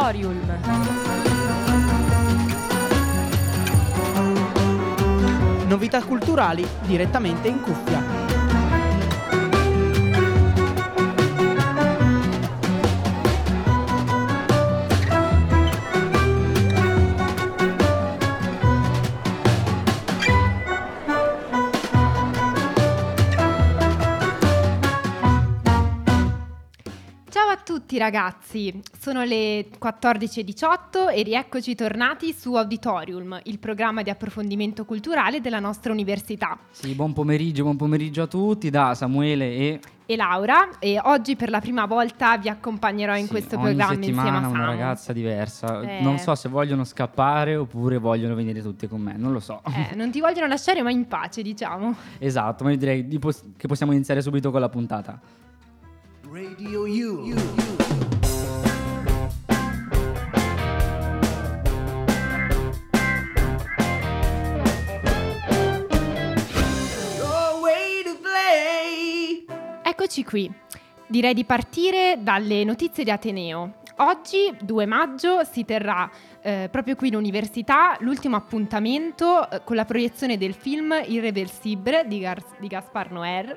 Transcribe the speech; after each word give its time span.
Auditorium. 0.00 0.40
Novità 5.66 6.02
culturali 6.02 6.66
direttamente 6.86 7.48
in 7.48 7.60
cuffia. 7.60 8.29
Ragazzi, 28.00 28.80
sono 28.98 29.22
le 29.24 29.68
14.18 29.80 31.14
e 31.14 31.22
rieccoci 31.22 31.74
tornati 31.74 32.32
su 32.32 32.54
Auditorium, 32.54 33.38
il 33.44 33.58
programma 33.58 34.02
di 34.02 34.10
approfondimento 34.10 34.84
culturale 34.84 35.40
della 35.40 35.60
nostra 35.60 35.92
università. 35.92 36.58
Sì, 36.70 36.94
buon 36.94 37.12
pomeriggio, 37.12 37.62
buon 37.62 37.76
pomeriggio 37.76 38.22
a 38.22 38.26
tutti 38.26 38.70
da 38.70 38.94
Samuele 38.94 39.44
e 39.54 39.80
e 40.10 40.16
Laura 40.16 40.80
e 40.80 40.98
oggi 41.00 41.36
per 41.36 41.50
la 41.50 41.60
prima 41.60 41.86
volta 41.86 42.36
vi 42.36 42.48
accompagnerò 42.48 43.16
in 43.16 43.26
sì, 43.26 43.30
questo 43.30 43.56
programma 43.56 43.92
insieme 43.92 44.20
a 44.20 44.24
Samu. 44.24 44.50
una 44.50 44.64
ragazza 44.64 45.12
diversa. 45.12 45.82
Eh. 45.82 46.02
Non 46.02 46.18
so 46.18 46.34
se 46.34 46.48
vogliono 46.48 46.82
scappare 46.82 47.54
oppure 47.54 47.96
vogliono 47.98 48.34
venire 48.34 48.60
tutte 48.60 48.88
con 48.88 49.00
me, 49.00 49.14
non 49.16 49.30
lo 49.30 49.38
so. 49.38 49.62
Eh, 49.64 49.94
non 49.94 50.10
ti 50.10 50.18
vogliono 50.18 50.48
lasciare 50.48 50.82
mai 50.82 50.94
in 50.94 51.06
pace, 51.06 51.42
diciamo. 51.42 51.94
Esatto, 52.18 52.64
ma 52.64 52.72
io 52.72 52.76
direi 52.76 53.06
che 53.06 53.68
possiamo 53.68 53.92
iniziare 53.92 54.20
subito 54.20 54.50
con 54.50 54.60
la 54.60 54.68
puntata. 54.68 55.20
Radio 56.28 56.82
U. 56.82 57.28
U. 57.28 57.69
Eccoci 70.10 70.24
qui. 70.24 70.52
Direi 71.06 71.34
di 71.34 71.44
partire 71.44 72.18
dalle 72.18 72.64
notizie 72.64 73.04
di 73.04 73.12
Ateneo. 73.12 73.74
Oggi, 73.98 74.52
2 74.60 74.84
maggio, 74.84 75.44
si 75.44 75.64
terrà 75.64 76.10
eh, 76.42 76.68
proprio 76.68 76.96
qui 76.96 77.06
in 77.06 77.14
università 77.14 77.96
l'ultimo 78.00 78.34
appuntamento 78.34 79.48
eh, 79.48 79.62
con 79.62 79.76
la 79.76 79.84
proiezione 79.84 80.36
del 80.36 80.54
film 80.54 81.00
Irreversible 81.06 82.08
di, 82.08 82.18
Gar- 82.18 82.58
di 82.58 82.66
Gaspar 82.66 83.12
Noer 83.12 83.56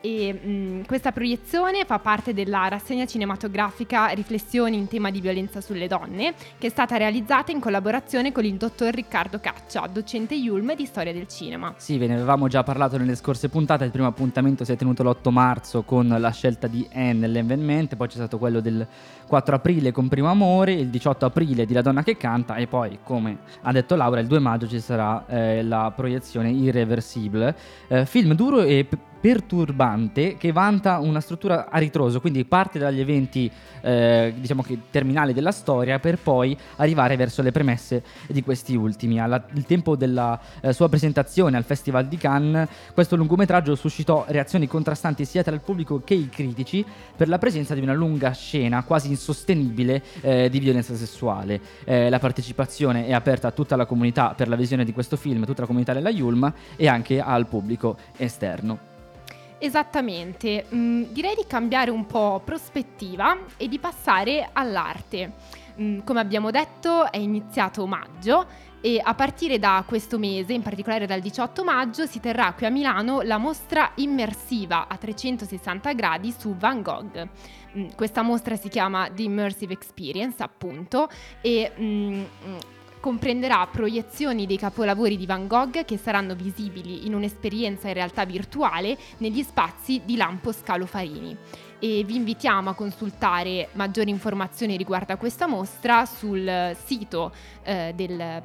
e 0.00 0.32
mh, 0.32 0.86
questa 0.86 1.12
proiezione 1.12 1.84
fa 1.84 1.98
parte 1.98 2.32
della 2.32 2.68
rassegna 2.68 3.04
cinematografica 3.04 4.08
Riflessioni 4.08 4.76
in 4.76 4.88
tema 4.88 5.10
di 5.10 5.20
violenza 5.20 5.60
sulle 5.60 5.86
donne, 5.86 6.34
che 6.58 6.68
è 6.68 6.70
stata 6.70 6.96
realizzata 6.96 7.52
in 7.52 7.60
collaborazione 7.60 8.32
con 8.32 8.44
il 8.44 8.54
dottor 8.54 8.94
Riccardo 8.94 9.40
Caccia, 9.40 9.86
docente 9.86 10.34
Yulm 10.34 10.74
di 10.74 10.86
storia 10.86 11.12
del 11.12 11.28
cinema. 11.28 11.74
Sì, 11.76 11.98
ve 11.98 12.06
ne 12.06 12.14
avevamo 12.14 12.48
già 12.48 12.62
parlato 12.62 12.96
nelle 12.96 13.14
scorse 13.14 13.48
puntate, 13.48 13.84
il 13.84 13.90
primo 13.90 14.06
appuntamento 14.06 14.64
si 14.64 14.72
è 14.72 14.76
tenuto 14.76 15.02
l'8 15.02 15.30
marzo 15.30 15.82
con 15.82 16.08
la 16.08 16.30
scelta 16.30 16.66
di 16.66 16.88
Anne 16.92 17.12
nell'Envenment, 17.20 17.96
poi 17.96 18.08
c'è 18.08 18.14
stato 18.14 18.38
quello 18.38 18.60
del 18.60 18.86
4 19.26 19.54
aprile 19.54 19.92
con 19.92 20.08
Primo 20.08 20.28
Amore, 20.28 20.72
il 20.72 20.88
18 20.88 21.26
aprile 21.26 21.66
di 21.66 21.74
La 21.74 21.82
donna 21.82 22.02
che 22.02 22.16
canta 22.16 22.56
e 22.56 22.66
poi, 22.66 22.98
come 23.02 23.38
ha 23.62 23.72
detto 23.72 23.94
Laura, 23.96 24.20
il 24.20 24.26
2 24.26 24.38
maggio 24.38 24.66
ci 24.66 24.80
sarà 24.80 25.24
eh, 25.26 25.62
la 25.62 25.92
proiezione 25.94 26.50
Irreversible, 26.50 27.54
eh, 27.88 28.06
film 28.06 28.34
duro 28.34 28.62
e 28.62 28.84
p- 28.88 28.96
perturbante 29.20 30.36
che 30.36 30.50
vanta 30.50 30.98
una 30.98 31.20
struttura 31.20 31.68
a 31.68 31.78
ritroso, 31.78 32.20
quindi 32.20 32.44
parte 32.44 32.78
dagli 32.78 33.00
eventi 33.00 33.50
eh, 33.82 34.32
diciamo 34.36 34.62
che 34.62 34.78
terminali 34.90 35.32
della 35.32 35.52
storia 35.52 35.98
per 35.98 36.18
poi 36.18 36.56
arrivare 36.76 37.16
verso 37.16 37.42
le 37.42 37.52
premesse 37.52 38.02
di 38.28 38.42
questi 38.42 38.74
ultimi. 38.74 39.20
Al 39.20 39.44
tempo 39.66 39.96
della 39.96 40.38
eh, 40.60 40.72
sua 40.72 40.88
presentazione 40.88 41.56
al 41.56 41.64
Festival 41.64 42.06
di 42.06 42.16
Cannes, 42.16 42.68
questo 42.94 43.16
lungometraggio 43.16 43.74
suscitò 43.74 44.24
reazioni 44.28 44.66
contrastanti 44.66 45.24
sia 45.24 45.42
tra 45.42 45.54
il 45.54 45.60
pubblico 45.60 46.02
che 46.02 46.14
i 46.14 46.28
critici 46.28 46.84
per 47.16 47.28
la 47.28 47.38
presenza 47.38 47.74
di 47.74 47.80
una 47.80 47.92
lunga 47.92 48.32
scena 48.32 48.82
quasi 48.84 49.08
insostenibile 49.08 50.02
eh, 50.22 50.48
di 50.48 50.58
violenza 50.58 50.94
sessuale. 50.94 51.60
Eh, 51.84 52.08
la 52.08 52.18
partecipazione 52.18 53.06
è 53.06 53.12
aperta 53.12 53.48
a 53.48 53.52
tutta 53.52 53.76
la 53.76 53.86
comunità 53.86 54.34
per 54.34 54.48
la 54.48 54.56
visione 54.56 54.84
di 54.84 54.92
questo 54.92 55.16
film, 55.16 55.44
tutta 55.44 55.60
la 55.62 55.66
comunità 55.66 55.92
della 55.92 56.10
Yulm 56.10 56.52
e 56.76 56.88
anche 56.88 57.20
al 57.20 57.46
pubblico 57.46 57.96
esterno. 58.16 58.89
Esattamente, 59.62 60.64
mm, 60.74 61.02
direi 61.10 61.34
di 61.34 61.44
cambiare 61.46 61.90
un 61.90 62.06
po' 62.06 62.40
prospettiva 62.42 63.36
e 63.58 63.68
di 63.68 63.78
passare 63.78 64.48
all'arte. 64.54 65.32
Mm, 65.78 66.00
come 66.00 66.18
abbiamo 66.18 66.50
detto 66.50 67.12
è 67.12 67.18
iniziato 67.18 67.86
maggio 67.86 68.46
e 68.80 68.98
a 69.02 69.14
partire 69.14 69.58
da 69.58 69.84
questo 69.86 70.18
mese, 70.18 70.54
in 70.54 70.62
particolare 70.62 71.04
dal 71.04 71.20
18 71.20 71.62
maggio, 71.62 72.06
si 72.06 72.20
terrà 72.20 72.54
qui 72.54 72.64
a 72.64 72.70
Milano 72.70 73.20
la 73.20 73.36
mostra 73.36 73.92
immersiva 73.96 74.88
a 74.88 74.96
360 74.96 75.92
gradi 75.92 76.34
su 76.36 76.56
Van 76.56 76.80
Gogh. 76.80 77.28
Mm, 77.76 77.88
questa 77.96 78.22
mostra 78.22 78.56
si 78.56 78.70
chiama 78.70 79.10
The 79.14 79.22
Immersive 79.22 79.74
Experience, 79.74 80.42
appunto, 80.42 81.10
e 81.42 81.70
mm, 81.78 82.22
comprenderà 83.00 83.66
proiezioni 83.66 84.46
dei 84.46 84.58
capolavori 84.58 85.16
di 85.16 85.26
Van 85.26 85.46
Gogh 85.46 85.84
che 85.84 85.96
saranno 85.96 86.34
visibili 86.34 87.06
in 87.06 87.14
un'esperienza 87.14 87.88
in 87.88 87.94
realtà 87.94 88.24
virtuale 88.24 88.96
negli 89.18 89.42
spazi 89.42 90.02
di 90.04 90.16
Lampo 90.16 90.52
Scalo 90.52 90.86
Farini 90.86 91.36
e 91.82 92.04
vi 92.04 92.16
invitiamo 92.16 92.70
a 92.70 92.74
consultare 92.74 93.68
maggiori 93.72 94.10
informazioni 94.10 94.76
riguardo 94.76 95.14
a 95.14 95.16
questa 95.16 95.46
mostra 95.46 96.04
sul 96.04 96.76
sito 96.84 97.32
eh, 97.62 97.92
del, 97.96 98.42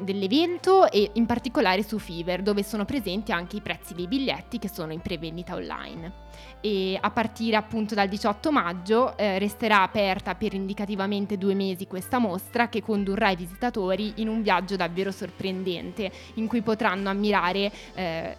dell'evento 0.00 0.90
e 0.90 1.10
in 1.12 1.26
particolare 1.26 1.82
su 1.82 1.98
Fiverr 1.98 2.40
dove 2.40 2.62
sono 2.62 2.86
presenti 2.86 3.32
anche 3.32 3.56
i 3.56 3.60
prezzi 3.60 3.92
dei 3.92 4.08
biglietti 4.08 4.58
che 4.58 4.70
sono 4.70 4.92
in 4.92 5.00
prevendita 5.00 5.54
online 5.54 6.22
e 6.64 6.96
a 6.98 7.10
partire 7.10 7.56
appunto 7.56 7.94
dal 7.94 8.08
18 8.08 8.50
maggio 8.50 9.18
eh, 9.18 9.38
resterà 9.38 9.82
aperta 9.82 10.34
per 10.34 10.54
indicativamente 10.54 11.36
due 11.36 11.52
mesi 11.52 11.86
questa 11.86 12.16
mostra 12.16 12.70
che 12.70 12.80
condurrà 12.80 13.28
i 13.28 13.36
visitatori 13.36 14.14
in 14.16 14.28
un 14.28 14.40
viaggio 14.40 14.74
davvero 14.74 15.10
sorprendente 15.10 16.10
in 16.36 16.46
cui 16.46 16.62
potranno 16.62 17.10
ammirare 17.10 17.70
eh, 17.94 18.36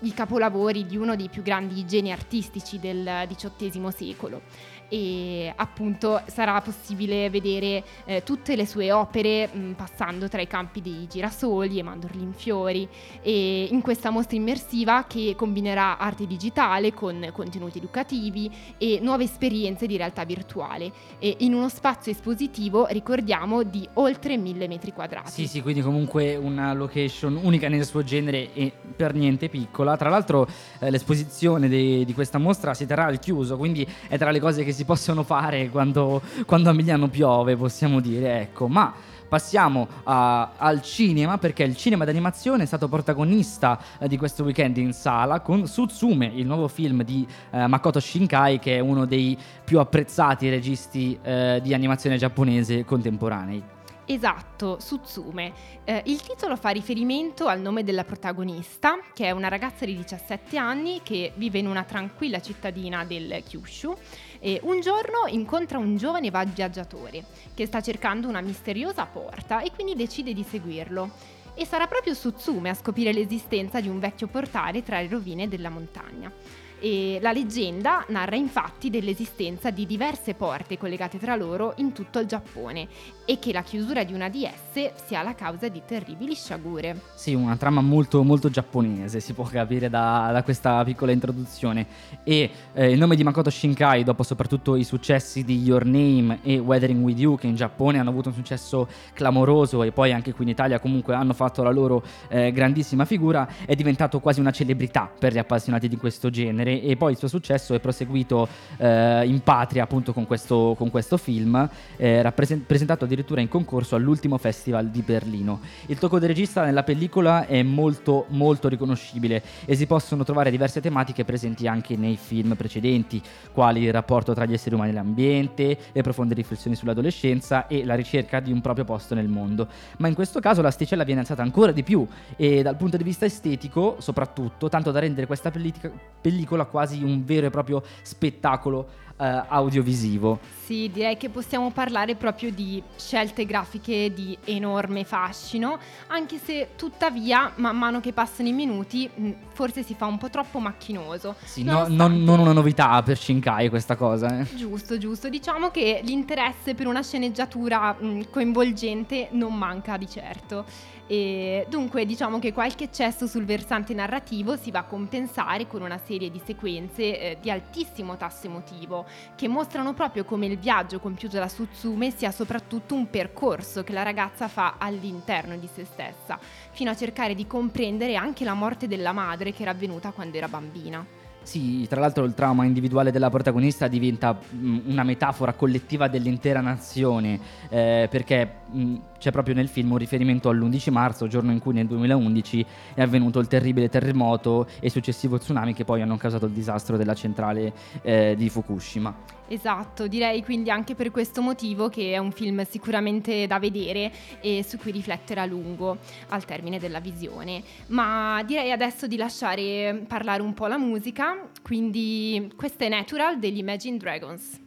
i 0.00 0.12
capolavori 0.12 0.86
di 0.86 0.96
uno 0.96 1.14
dei 1.14 1.28
più 1.28 1.42
grandi 1.42 1.86
geni 1.86 2.10
artistici 2.10 2.80
del 2.80 3.28
XVIII 3.28 3.92
secolo. 3.92 4.42
E 4.90 5.52
appunto 5.54 6.22
sarà 6.28 6.58
possibile 6.62 7.28
vedere 7.28 7.84
eh, 8.06 8.22
tutte 8.22 8.56
le 8.56 8.66
sue 8.66 8.90
opere 8.90 9.46
mh, 9.46 9.72
passando 9.72 10.28
tra 10.28 10.40
i 10.40 10.46
campi 10.46 10.80
dei 10.80 11.06
girasoli 11.06 11.78
e 11.78 11.82
mandorli 11.82 12.22
in 12.22 12.32
fiori. 12.32 12.88
E 13.20 13.68
in 13.70 13.82
questa 13.82 14.08
mostra 14.08 14.36
immersiva 14.36 15.04
che 15.06 15.34
combinerà 15.36 15.98
arte 15.98 16.26
digitale 16.26 16.94
con 16.94 17.28
contenuti 17.32 17.67
educativi 17.76 18.50
e 18.78 18.98
nuove 19.02 19.24
esperienze 19.24 19.86
di 19.86 19.96
realtà 19.98 20.24
virtuale 20.24 20.90
e 21.18 21.36
in 21.40 21.52
uno 21.52 21.68
spazio 21.68 22.10
espositivo 22.10 22.86
ricordiamo 22.86 23.62
di 23.62 23.86
oltre 23.94 24.36
mille 24.38 24.66
metri 24.66 24.92
quadrati. 24.92 25.30
Sì 25.30 25.46
sì 25.46 25.60
quindi 25.60 25.82
comunque 25.82 26.36
una 26.36 26.72
location 26.72 27.38
unica 27.42 27.68
nel 27.68 27.84
suo 27.84 28.02
genere 28.02 28.54
e 28.54 28.72
per 28.96 29.14
niente 29.14 29.48
piccola 29.48 29.96
tra 29.96 30.08
l'altro 30.08 30.48
eh, 30.78 30.90
l'esposizione 30.90 31.68
de- 31.68 32.04
di 32.04 32.14
questa 32.14 32.38
mostra 32.38 32.74
si 32.74 32.86
terrà 32.86 33.04
al 33.04 33.18
chiuso 33.18 33.56
quindi 33.56 33.86
è 34.08 34.16
tra 34.16 34.30
le 34.30 34.40
cose 34.40 34.64
che 34.64 34.72
si 34.72 34.84
possono 34.84 35.22
fare 35.22 35.68
quando, 35.68 36.22
quando 36.46 36.70
a 36.70 36.72
Milano 36.72 37.08
piove, 37.08 37.56
possiamo 37.56 38.00
dire, 38.00 38.40
ecco. 38.40 38.68
Ma 38.68 38.94
passiamo 39.28 39.86
a, 40.04 40.52
al 40.56 40.82
cinema 40.82 41.38
perché 41.38 41.62
il 41.62 41.76
cinema 41.76 42.04
d'animazione 42.04 42.62
è 42.62 42.66
stato 42.66 42.88
protagonista 42.88 43.78
eh, 43.98 44.08
di 44.08 44.16
questo 44.16 44.42
weekend 44.42 44.76
in 44.78 44.92
sala 44.92 45.40
con 45.40 45.66
Sutsume, 45.66 46.26
il 46.34 46.46
nuovo 46.46 46.68
film 46.68 47.02
di 47.04 47.26
eh, 47.50 47.66
Makoto 47.66 48.00
Shinkai 48.00 48.58
che 48.58 48.76
è 48.76 48.80
uno 48.80 49.04
dei 49.04 49.36
più 49.64 49.78
apprezzati 49.78 50.48
registi 50.48 51.18
eh, 51.22 51.60
di 51.62 51.74
animazione 51.74 52.16
giapponese 52.16 52.84
contemporanei. 52.84 53.76
Esatto, 54.10 54.80
Sutsume. 54.80 55.52
Eh, 55.84 56.02
il 56.06 56.22
titolo 56.22 56.56
fa 56.56 56.70
riferimento 56.70 57.46
al 57.46 57.60
nome 57.60 57.84
della 57.84 58.04
protagonista, 58.04 58.98
che 59.12 59.26
è 59.26 59.32
una 59.32 59.48
ragazza 59.48 59.84
di 59.84 59.94
17 59.94 60.56
anni 60.56 61.02
che 61.02 61.32
vive 61.34 61.58
in 61.58 61.66
una 61.66 61.84
tranquilla 61.84 62.40
cittadina 62.40 63.04
del 63.04 63.42
Kyushu 63.46 63.94
e 64.38 64.60
un 64.62 64.80
giorno 64.80 65.26
incontra 65.26 65.76
un 65.76 65.98
giovane 65.98 66.30
viaggiatore 66.30 67.22
che 67.52 67.66
sta 67.66 67.82
cercando 67.82 68.28
una 68.28 68.40
misteriosa 68.40 69.04
porta 69.04 69.60
e 69.60 69.72
quindi 69.74 69.94
decide 69.94 70.32
di 70.32 70.42
seguirlo. 70.42 71.10
E 71.52 71.66
sarà 71.66 71.86
proprio 71.86 72.14
Sutsume 72.14 72.70
a 72.70 72.74
scoprire 72.74 73.12
l'esistenza 73.12 73.78
di 73.78 73.88
un 73.88 73.98
vecchio 73.98 74.28
portale 74.28 74.82
tra 74.82 75.02
le 75.02 75.08
rovine 75.08 75.48
della 75.48 75.68
montagna. 75.68 76.32
E 76.80 77.18
la 77.20 77.32
leggenda 77.32 78.04
narra 78.08 78.36
infatti 78.36 78.88
dell'esistenza 78.88 79.70
di 79.70 79.84
diverse 79.84 80.34
porte 80.34 80.78
collegate 80.78 81.18
tra 81.18 81.34
loro 81.34 81.72
in 81.76 81.92
tutto 81.92 82.20
il 82.20 82.26
Giappone 82.26 82.86
e 83.24 83.38
che 83.40 83.52
la 83.52 83.62
chiusura 83.62 84.04
di 84.04 84.12
una 84.12 84.28
di 84.28 84.44
esse 84.44 84.92
sia 85.04 85.22
la 85.22 85.34
causa 85.34 85.68
di 85.68 85.82
terribili 85.84 86.34
sciagure. 86.34 87.00
Sì, 87.14 87.34
una 87.34 87.56
trama 87.56 87.80
molto, 87.80 88.22
molto 88.22 88.48
giapponese, 88.48 89.18
si 89.18 89.32
può 89.32 89.44
capire 89.44 89.90
da, 89.90 90.30
da 90.32 90.42
questa 90.44 90.84
piccola 90.84 91.10
introduzione. 91.10 91.86
E 92.22 92.50
eh, 92.72 92.90
il 92.92 92.98
nome 92.98 93.16
di 93.16 93.24
Makoto 93.24 93.50
Shinkai, 93.50 94.04
dopo 94.04 94.22
soprattutto 94.22 94.76
i 94.76 94.84
successi 94.84 95.44
di 95.44 95.60
Your 95.60 95.84
Name 95.84 96.38
e 96.42 96.58
Weathering 96.58 97.02
With 97.02 97.18
You, 97.18 97.36
che 97.36 97.48
in 97.48 97.56
Giappone 97.56 97.98
hanno 97.98 98.10
avuto 98.10 98.28
un 98.28 98.34
successo 98.34 98.88
clamoroso 99.14 99.82
e 99.82 99.90
poi 99.90 100.12
anche 100.12 100.32
qui 100.32 100.44
in 100.44 100.50
Italia 100.50 100.78
comunque 100.78 101.14
hanno 101.14 101.32
fatto 101.32 101.64
la 101.64 101.70
loro 101.70 102.04
eh, 102.28 102.52
grandissima 102.52 103.04
figura, 103.04 103.48
è 103.66 103.74
diventato 103.74 104.20
quasi 104.20 104.38
una 104.38 104.52
celebrità 104.52 105.10
per 105.18 105.32
gli 105.32 105.38
appassionati 105.38 105.88
di 105.88 105.96
questo 105.96 106.30
genere 106.30 106.67
e 106.68 106.96
poi 106.96 107.12
il 107.12 107.18
suo 107.18 107.28
successo 107.28 107.74
è 107.74 107.80
proseguito 107.80 108.48
eh, 108.76 109.26
in 109.26 109.40
patria 109.40 109.82
appunto 109.84 110.12
con 110.12 110.26
questo, 110.26 110.74
con 110.76 110.90
questo 110.90 111.16
film, 111.16 111.68
eh, 111.96 112.22
rappresent- 112.22 112.64
presentato 112.66 113.04
addirittura 113.04 113.40
in 113.40 113.48
concorso 113.48 113.96
all'ultimo 113.96 114.38
festival 114.38 114.88
di 114.88 115.02
Berlino. 115.02 115.60
Il 115.86 115.98
tocco 115.98 116.18
del 116.18 116.28
regista 116.28 116.64
nella 116.64 116.82
pellicola 116.82 117.46
è 117.46 117.62
molto 117.62 118.26
molto 118.28 118.68
riconoscibile 118.68 119.42
e 119.64 119.74
si 119.74 119.86
possono 119.86 120.24
trovare 120.24 120.50
diverse 120.50 120.80
tematiche 120.80 121.24
presenti 121.24 121.66
anche 121.66 121.96
nei 121.96 122.16
film 122.16 122.54
precedenti, 122.54 123.22
quali 123.52 123.82
il 123.82 123.92
rapporto 123.92 124.34
tra 124.34 124.44
gli 124.44 124.52
esseri 124.52 124.74
umani 124.74 124.90
e 124.90 124.94
l'ambiente, 124.94 125.78
le 125.92 126.02
profonde 126.02 126.34
riflessioni 126.34 126.76
sull'adolescenza 126.76 127.66
e 127.66 127.84
la 127.84 127.94
ricerca 127.94 128.40
di 128.40 128.52
un 128.52 128.60
proprio 128.60 128.84
posto 128.84 129.14
nel 129.14 129.28
mondo. 129.28 129.68
Ma 129.98 130.08
in 130.08 130.14
questo 130.14 130.40
caso 130.40 130.62
l'asticella 130.62 131.04
viene 131.04 131.20
alzata 131.20 131.42
ancora 131.42 131.72
di 131.72 131.82
più 131.82 132.06
e 132.36 132.62
dal 132.62 132.76
punto 132.76 132.96
di 132.96 133.04
vista 133.04 133.24
estetico 133.24 133.96
soprattutto, 133.98 134.68
tanto 134.68 134.90
da 134.90 135.00
rendere 135.00 135.26
questa 135.26 135.50
pellicola 135.50 136.57
quasi 136.66 137.02
un 137.02 137.24
vero 137.24 137.46
e 137.46 137.50
proprio 137.50 137.82
spettacolo 138.02 139.06
eh, 139.18 139.42
audiovisivo. 139.48 140.38
Sì, 140.64 140.90
direi 140.92 141.16
che 141.16 141.30
possiamo 141.30 141.70
parlare 141.70 142.14
proprio 142.14 142.50
di 142.50 142.82
scelte 142.96 143.46
grafiche 143.46 144.12
di 144.12 144.36
enorme 144.44 145.04
fascino, 145.04 145.78
anche 146.08 146.38
se 146.38 146.70
tuttavia 146.76 147.52
man 147.56 147.76
mano 147.76 148.00
che 148.00 148.12
passano 148.12 148.48
i 148.48 148.52
minuti 148.52 149.08
mm, 149.08 149.30
forse 149.54 149.82
si 149.82 149.94
fa 149.94 150.04
un 150.04 150.18
po' 150.18 150.28
troppo 150.28 150.58
macchinoso. 150.58 151.36
Sì, 151.42 151.62
no, 151.62 151.86
non, 151.88 152.22
non, 152.22 152.38
una 152.38 152.52
novità 152.52 153.02
per 153.02 153.16
Shinkai 153.16 153.70
questa 153.70 153.96
cosa. 153.96 154.40
Eh. 154.40 154.54
Giusto, 154.54 154.98
giusto. 154.98 155.30
Diciamo 155.30 155.70
che 155.70 156.00
l'interesse 156.04 156.74
per 156.74 156.86
una 156.86 157.02
sceneggiatura 157.02 157.96
mh, 157.98 158.06
mm, 158.06 158.20
coinvolgente 158.30 159.28
non 159.32 159.54
manca 159.54 159.96
di 159.96 160.08
certo. 160.08 160.66
E 161.10 161.64
dunque 161.70 162.04
diciamo 162.04 162.38
che 162.38 162.52
qualche 162.52 162.84
eccesso 162.84 163.26
sul 163.26 163.46
versante 163.46 163.94
narrativo 163.94 164.56
si 164.56 164.70
va 164.70 164.80
a 164.80 164.84
compensare 164.84 165.66
con 165.66 165.80
una 165.80 165.96
serie 165.96 166.30
di 166.30 166.38
sequenze 166.44 167.18
eh, 167.18 167.38
di 167.40 167.50
altissimo 167.50 168.18
tasso 168.18 168.46
emotivo 168.46 169.06
che 169.34 169.48
mostrano 169.48 169.94
proprio 169.94 170.24
come 170.24 170.46
il 170.46 170.58
viaggio 170.58 171.00
compiuto 171.00 171.38
da 171.38 171.48
Sutsume 171.48 172.10
sia 172.10 172.30
soprattutto 172.30 172.94
un 172.94 173.10
percorso 173.10 173.84
che 173.84 173.92
la 173.92 174.02
ragazza 174.02 174.48
fa 174.48 174.76
all'interno 174.78 175.56
di 175.56 175.68
se 175.72 175.84
stessa, 175.84 176.38
fino 176.70 176.90
a 176.90 176.96
cercare 176.96 177.34
di 177.34 177.46
comprendere 177.46 178.16
anche 178.16 178.44
la 178.44 178.54
morte 178.54 178.86
della 178.86 179.12
madre 179.12 179.52
che 179.52 179.62
era 179.62 179.72
avvenuta 179.72 180.10
quando 180.12 180.36
era 180.36 180.48
bambina. 180.48 181.17
Sì, 181.48 181.86
tra 181.88 181.98
l'altro 181.98 182.26
il 182.26 182.34
trauma 182.34 182.66
individuale 182.66 183.10
della 183.10 183.30
protagonista 183.30 183.88
diventa 183.88 184.38
una 184.84 185.02
metafora 185.02 185.54
collettiva 185.54 186.06
dell'intera 186.06 186.60
nazione, 186.60 187.40
eh, 187.70 188.06
perché 188.10 188.50
mh, 188.70 188.94
c'è 189.18 189.30
proprio 189.30 189.54
nel 189.54 189.68
film 189.68 189.92
un 189.92 189.96
riferimento 189.96 190.50
all'11 190.50 190.90
marzo, 190.90 191.26
giorno 191.26 191.50
in 191.50 191.58
cui 191.58 191.72
nel 191.72 191.86
2011 191.86 192.66
è 192.92 193.00
avvenuto 193.00 193.38
il 193.38 193.46
terribile 193.46 193.88
terremoto 193.88 194.66
e 194.78 194.90
successivo 194.90 195.38
tsunami 195.38 195.72
che 195.72 195.86
poi 195.86 196.02
hanno 196.02 196.18
causato 196.18 196.44
il 196.44 196.52
disastro 196.52 196.98
della 196.98 197.14
centrale 197.14 197.72
eh, 198.02 198.34
di 198.36 198.50
Fukushima. 198.50 199.37
Esatto, 199.48 200.06
direi 200.06 200.44
quindi 200.44 200.70
anche 200.70 200.94
per 200.94 201.10
questo 201.10 201.40
motivo 201.40 201.88
che 201.88 202.12
è 202.12 202.18
un 202.18 202.32
film 202.32 202.64
sicuramente 202.68 203.46
da 203.46 203.58
vedere 203.58 204.12
e 204.40 204.62
su 204.66 204.76
cui 204.76 204.92
riflettere 204.92 205.40
a 205.40 205.46
lungo 205.46 205.96
al 206.28 206.44
termine 206.44 206.78
della 206.78 207.00
visione. 207.00 207.62
Ma 207.88 208.42
direi 208.44 208.70
adesso 208.72 209.06
di 209.06 209.16
lasciare 209.16 210.04
parlare 210.06 210.42
un 210.42 210.52
po' 210.52 210.66
la 210.66 210.76
musica, 210.76 211.48
quindi 211.62 212.52
questa 212.56 212.84
è 212.84 212.88
Natural 212.88 213.38
degli 213.38 213.58
Imagine 213.58 213.96
Dragons. 213.96 214.60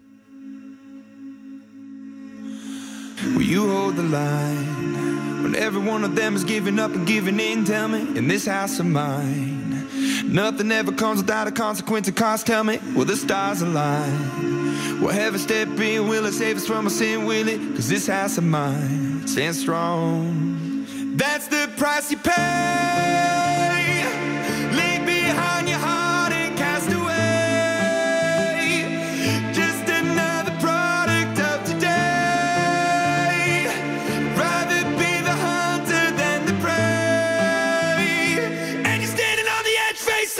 Will 3.36 3.48
you 3.48 3.69
hold 3.69 3.95
the 3.95 4.01
line 4.01 5.44
when 5.44 5.56
every 5.56 5.88
one 5.88 6.04
of 6.04 6.16
them 6.16 6.36
is 6.36 6.44
giving 6.44 6.80
up 6.80 6.95
and 6.95 7.06
giving 7.06 7.39
in? 7.39 7.63
Tell 7.63 7.88
me, 7.88 8.00
in 8.18 8.28
this 8.28 8.48
house 8.48 8.80
of 8.80 8.88
mine, 8.88 9.86
nothing 10.25 10.72
ever 10.72 10.92
comes 10.92 11.22
without 11.22 11.48
a 11.48 11.51
consequence 11.51 12.07
of 12.10 12.16
cost. 12.16 12.48
Tell 12.48 12.63
me, 12.63 12.80
will 12.95 13.06
the 13.06 13.16
stars 13.16 13.62
align? 13.62 14.61
Will 15.01 15.12
every 15.12 15.39
step 15.39 15.68
in, 15.80 16.07
will 16.07 16.25
it 16.25 16.33
save 16.33 16.57
us 16.57 16.68
from 16.68 16.86
our 16.86 16.92
sin, 16.92 17.25
will 17.25 17.48
it? 17.48 17.60
Cause 17.75 17.88
this 17.89 18.07
house 18.07 18.38
of 18.38 18.44
mine 18.44 19.28
stands 19.28 19.60
strong. 19.60 20.86
That's 21.16 21.48
the 21.48 21.69
price 21.78 22.12
you 22.12 22.18
pay. 22.18 24.04
Leave 24.74 25.06
behind 25.06 25.68
your 25.69 25.80
heart 25.80 26.33
and 26.33 26.56
cast 26.57 26.92
away. 26.92 27.12
Just 29.54 29.88
another 29.89 30.51
product 30.60 31.39
of 31.39 31.63
today. 31.66 31.88
Rather 34.38 34.83
be 34.98 35.22
the 35.22 35.36
hunter 35.48 36.12
than 36.16 36.45
the 36.45 36.54
prey. 36.62 36.78
And 38.86 39.01
you're 39.01 39.12
standing 39.12 39.48
on 39.48 39.63
the 39.63 39.75
edge, 39.89 39.98
face 39.98 40.39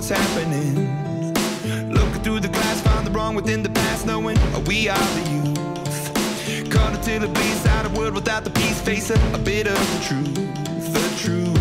what's 0.00 0.08
happening. 0.08 1.92
Looking 1.92 2.22
through 2.22 2.40
the 2.40 2.48
glass, 2.48 2.80
find 2.80 3.06
the 3.06 3.10
wrong 3.10 3.34
within 3.34 3.62
the 3.62 3.68
past, 3.68 4.06
knowing 4.06 4.38
we 4.64 4.88
are 4.88 4.96
the 4.96 5.30
youth. 5.30 6.70
Caught 6.70 6.94
until 6.94 7.24
it 7.24 7.34
bleeds 7.34 7.66
out 7.66 7.84
of 7.84 7.94
world 7.98 8.14
without 8.14 8.44
the 8.44 8.50
peace, 8.50 8.80
face 8.80 9.08
facing 9.08 9.34
a 9.34 9.38
bit 9.38 9.66
of 9.66 9.74
the 9.74 10.04
truth, 10.06 10.34
the 10.92 11.18
truth. 11.18 11.59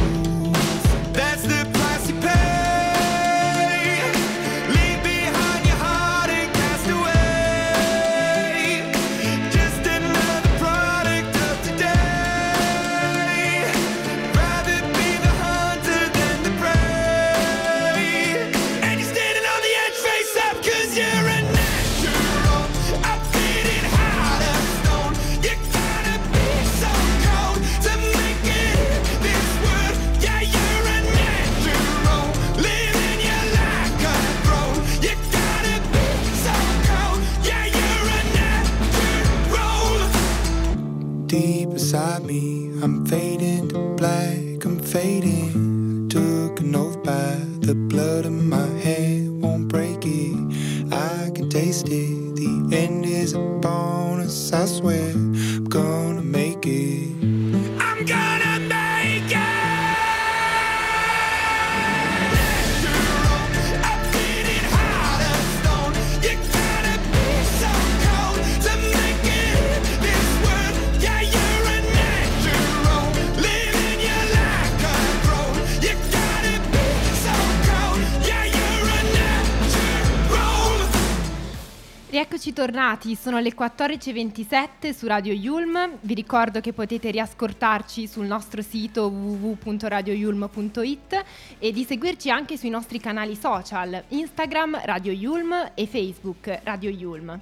Eccoci 82.60 82.74
tornati, 82.74 83.16
sono 83.16 83.40
le 83.40 83.56
14.27 83.56 84.94
su 84.94 85.08
Radio 85.08 85.32
Yulm, 85.32 85.92
vi 86.02 86.14
ricordo 86.14 86.60
che 86.60 86.74
potete 86.74 87.10
riascoltarci 87.10 88.06
sul 88.06 88.26
nostro 88.26 88.62
sito 88.62 89.08
www.radioyulm.it 89.08 91.24
e 91.58 91.72
di 91.72 91.86
seguirci 91.86 92.30
anche 92.30 92.58
sui 92.58 92.70
nostri 92.70 93.00
canali 93.00 93.38
social, 93.38 94.04
Instagram 94.10 94.82
Radio 94.84 95.14
Yulm 95.14 95.72
e 95.74 95.88
Facebook 95.88 96.60
Radio 96.64 96.90
Yulm. 96.90 97.40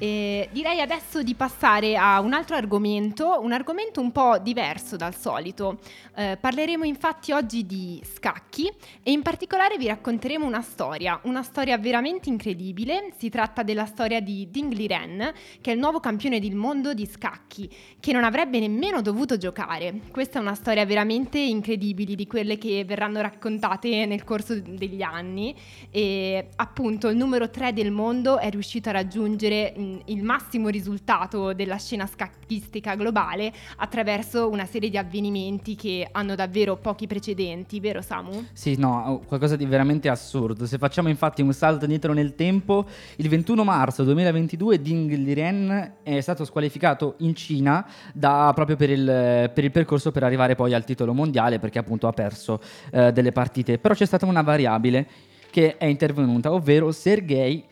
E 0.00 0.48
direi 0.52 0.80
adesso 0.80 1.24
di 1.24 1.34
passare 1.34 1.96
a 1.96 2.20
un 2.20 2.32
altro 2.32 2.54
argomento, 2.54 3.40
un 3.42 3.50
argomento 3.50 4.00
un 4.00 4.12
po' 4.12 4.38
diverso 4.38 4.94
dal 4.94 5.16
solito. 5.16 5.80
Eh, 6.14 6.38
parleremo 6.40 6.84
infatti 6.84 7.32
oggi 7.32 7.66
di 7.66 8.00
scacchi 8.04 8.70
e 9.02 9.10
in 9.10 9.22
particolare 9.22 9.76
vi 9.76 9.88
racconteremo 9.88 10.46
una 10.46 10.62
storia, 10.62 11.18
una 11.24 11.42
storia 11.42 11.76
veramente 11.78 12.28
incredibile. 12.28 13.12
Si 13.16 13.28
tratta 13.28 13.64
della 13.64 13.86
storia 13.86 14.20
di 14.20 14.48
Ding 14.52 14.72
Liren, 14.72 15.32
che 15.60 15.72
è 15.72 15.74
il 15.74 15.80
nuovo 15.80 15.98
campione 15.98 16.38
del 16.38 16.54
mondo 16.54 16.94
di 16.94 17.04
scacchi, 17.04 17.68
che 17.98 18.12
non 18.12 18.22
avrebbe 18.22 18.60
nemmeno 18.60 19.02
dovuto 19.02 19.36
giocare. 19.36 20.02
Questa 20.12 20.38
è 20.38 20.40
una 20.40 20.54
storia 20.54 20.86
veramente 20.86 21.40
incredibile 21.40 22.14
di 22.14 22.26
quelle 22.28 22.56
che 22.56 22.84
verranno 22.84 23.20
raccontate 23.20 24.06
nel 24.06 24.22
corso 24.22 24.60
degli 24.60 25.02
anni 25.02 25.56
e 25.90 26.50
appunto 26.54 27.08
il 27.08 27.16
numero 27.16 27.50
3 27.50 27.72
del 27.72 27.90
mondo 27.90 28.38
è 28.38 28.48
riuscito 28.48 28.90
a 28.90 28.92
raggiungere 28.92 29.72
il 30.06 30.22
massimo 30.22 30.68
risultato 30.68 31.52
della 31.52 31.76
scena 31.76 32.06
scacchistica 32.06 32.94
globale 32.94 33.52
attraverso 33.76 34.48
una 34.48 34.66
serie 34.66 34.90
di 34.90 34.96
avvenimenti 34.96 35.74
che 35.74 36.08
hanno 36.10 36.34
davvero 36.34 36.76
pochi 36.76 37.06
precedenti, 37.06 37.80
vero 37.80 38.02
Samu? 38.02 38.46
Sì, 38.52 38.76
no, 38.78 39.22
qualcosa 39.26 39.56
di 39.56 39.64
veramente 39.66 40.08
assurdo. 40.08 40.66
Se 40.66 40.78
facciamo 40.78 41.08
infatti 41.08 41.42
un 41.42 41.52
salto 41.52 41.84
indietro 41.84 42.12
nel 42.12 42.34
tempo, 42.34 42.86
il 43.16 43.28
21 43.28 43.64
marzo 43.64 44.04
2022 44.04 44.80
Ding 44.80 45.12
Liren 45.12 45.94
è 46.02 46.20
stato 46.20 46.44
squalificato 46.44 47.14
in 47.18 47.34
Cina 47.34 47.86
da, 48.12 48.52
proprio 48.54 48.76
per 48.76 48.90
il, 48.90 49.50
per 49.54 49.64
il, 49.64 49.70
percorso 49.70 50.10
per 50.10 50.22
arrivare 50.22 50.54
poi 50.54 50.74
al 50.74 50.84
titolo 50.84 51.12
mondiale 51.12 51.58
perché 51.58 51.78
appunto 51.78 52.06
ha 52.06 52.12
perso 52.12 52.60
eh, 52.90 53.12
delle 53.12 53.32
partite. 53.32 53.78
Però 53.78 53.94
c'è 53.94 54.06
stata 54.06 54.26
una 54.26 54.42
variabile 54.42 55.06
che 55.50 55.76
è 55.76 55.86
intervenuta, 55.86 56.52
ovvero 56.52 56.92
Sergei 56.92 57.64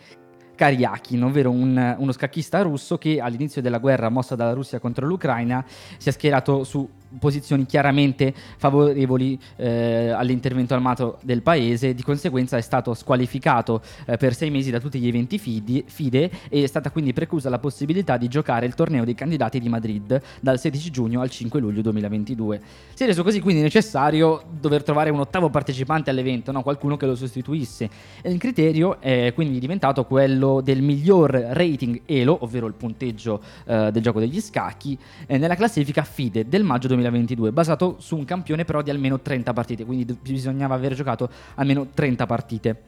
Karyakin, 0.57 1.23
ovvero 1.23 1.51
un, 1.51 1.95
uno 1.99 2.13
scacchista 2.13 2.63
russo 2.63 2.99
che 2.99 3.21
all'inizio 3.21 3.63
della 3.63 3.79
guerra 3.79 4.09
mossa 4.09 4.35
dalla 4.35 4.53
Russia 4.53 4.81
contro 4.81 5.07
l'Ucraina 5.07 5.65
si 5.99 6.09
è 6.09 6.13
schierato 6.13 6.65
su 6.65 6.89
posizioni 7.19 7.67
chiaramente 7.67 8.35
favorevoli 8.57 9.39
eh, 9.57 10.11
all'intervento 10.11 10.75
armato 10.75 11.19
del 11.23 11.43
paese, 11.43 11.95
di 11.95 12.03
conseguenza 12.03 12.57
è 12.57 12.61
stato 12.61 12.95
squalificato 12.95 13.83
eh, 14.07 14.17
per 14.17 14.35
sei 14.35 14.51
mesi 14.51 14.71
da 14.71 14.81
tutti 14.81 14.99
gli 14.99 15.09
eventi 15.09 15.39
fidi, 15.39 15.85
FIDE 15.87 16.31
e 16.49 16.63
è 16.63 16.67
stata 16.67 16.91
quindi 16.91 17.13
preclusa 17.13 17.49
la 17.49 17.59
possibilità 17.59 18.17
di 18.17 18.29
giocare 18.29 18.67
il 18.67 18.75
torneo 18.75 19.05
dei 19.05 19.15
candidati 19.15 19.61
di 19.61 19.69
Madrid 19.69 20.21
dal 20.41 20.59
16 20.59 20.91
giugno 20.91 21.21
al 21.21 21.31
5 21.31 21.61
luglio 21.61 21.83
2022. 21.83 22.61
Si 22.95 23.03
è 23.03 23.07
reso 23.07 23.23
così 23.23 23.41
quindi 23.41 23.63
necessario 23.63 24.43
dover 24.61 24.83
trovare 24.83 25.11
un 25.11 25.21
ottavo 25.21 25.51
partecipante 25.51 26.11
all'evento, 26.11 26.53
no? 26.53 26.63
qualcuno 26.63 26.97
che 26.97 27.07
lo 27.07 27.15
sostituisse. 27.15 27.89
Il 28.23 28.39
criterio 28.39 29.01
è 29.01 29.33
quindi 29.35 29.59
diventato 29.59 30.05
quello 30.05 30.61
del 30.61 30.83
miglior 30.83 31.31
rating 31.31 32.03
ELO, 32.07 32.39
ovvero 32.41 32.67
il 32.67 32.75
punteggio 32.75 33.41
eh, 33.65 33.91
del 33.91 34.03
gioco 34.03 34.21
degli 34.21 34.41
scacchi, 34.41 34.99
eh, 35.27 35.39
nella 35.39 35.55
classifica 35.55 36.03
FIDE 36.03 36.49
del 36.49 36.63
maggio 36.63 36.89
2022 36.89 37.06
2022, 37.09 37.53
basato 37.53 37.97
su 37.99 38.17
un 38.17 38.25
campione 38.25 38.65
però 38.65 38.83
di 38.83 38.91
almeno 38.91 39.21
30 39.21 39.53
partite, 39.53 39.85
quindi 39.85 40.17
bisognava 40.21 40.75
aver 40.75 40.95
giocato 40.95 41.29
almeno 41.55 41.89
30 41.93 42.27
partite 42.27 42.83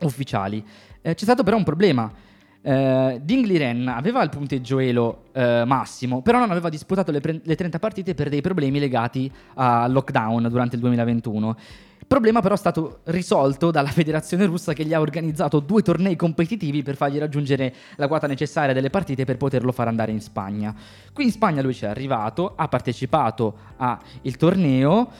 ufficiali. 0.00 0.64
Eh, 1.02 1.14
c'è 1.14 1.24
stato 1.24 1.42
però 1.42 1.56
un 1.56 1.64
problema. 1.64 2.12
Eh, 2.62 3.20
Dingli 3.22 3.56
Ren 3.56 3.86
aveva 3.86 4.22
il 4.22 4.28
punteggio 4.28 4.80
Elo 4.80 5.26
eh, 5.32 5.62
massimo, 5.64 6.20
però 6.20 6.38
non 6.38 6.50
aveva 6.50 6.68
disputato 6.68 7.12
le, 7.12 7.20
pre- 7.20 7.40
le 7.42 7.54
30 7.54 7.78
partite 7.78 8.14
per 8.14 8.28
dei 8.28 8.40
problemi 8.40 8.80
legati 8.80 9.30
al 9.54 9.92
lockdown 9.92 10.48
durante 10.48 10.74
il 10.74 10.82
2021. 10.82 11.56
Problema 12.06 12.40
però 12.40 12.54
è 12.54 12.58
stato 12.58 13.00
risolto 13.04 13.72
dalla 13.72 13.88
federazione 13.88 14.44
russa 14.44 14.72
che 14.72 14.84
gli 14.84 14.94
ha 14.94 15.00
organizzato 15.00 15.58
due 15.58 15.82
tornei 15.82 16.14
competitivi 16.14 16.84
per 16.84 16.94
fargli 16.94 17.18
raggiungere 17.18 17.74
la 17.96 18.06
quota 18.06 18.28
necessaria 18.28 18.72
delle 18.72 18.90
partite 18.90 19.24
per 19.24 19.36
poterlo 19.36 19.72
far 19.72 19.88
andare 19.88 20.12
in 20.12 20.20
Spagna. 20.20 20.72
Qui 21.12 21.24
in 21.24 21.32
Spagna 21.32 21.62
lui 21.62 21.76
è 21.80 21.86
arrivato, 21.86 22.52
ha 22.54 22.68
partecipato 22.68 23.56
al 23.76 23.98
torneo, 24.38 25.10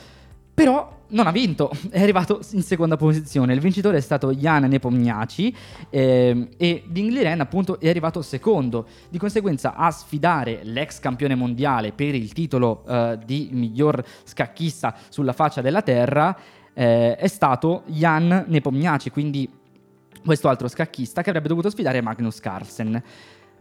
però 0.53 0.95
non 1.09 1.27
ha 1.27 1.31
vinto, 1.31 1.71
è 1.91 2.01
arrivato 2.01 2.39
in 2.51 2.61
seconda 2.61 2.95
posizione. 2.95 3.53
Il 3.53 3.59
vincitore 3.59 3.97
è 3.97 4.01
stato 4.01 4.31
Jan 4.31 4.63
Nepomniachtchi 4.63 5.55
eh, 5.89 6.49
e 6.55 6.83
Ding 6.87 7.11
Liren 7.11 7.41
appunto 7.41 7.81
è 7.81 7.89
arrivato 7.89 8.21
secondo. 8.21 8.87
Di 9.09 9.17
conseguenza 9.17 9.75
a 9.75 9.91
sfidare 9.91 10.61
l'ex 10.63 10.99
campione 10.99 11.35
mondiale 11.35 11.91
per 11.91 12.15
il 12.15 12.31
titolo 12.31 12.85
eh, 12.87 13.19
di 13.25 13.49
miglior 13.51 14.01
scacchista 14.23 14.95
sulla 15.09 15.33
faccia 15.33 15.59
della 15.61 15.81
terra 15.81 16.35
eh, 16.77 17.15
è 17.15 17.27
stato 17.27 17.81
Jan 17.87 18.45
Nepomniachtchi, 18.47 19.09
quindi 19.09 19.49
questo 20.23 20.47
altro 20.47 20.67
scacchista 20.67 21.23
che 21.23 21.29
avrebbe 21.29 21.47
dovuto 21.47 21.71
sfidare 21.71 22.01
Magnus 22.01 22.39
Carlsen. 22.39 23.01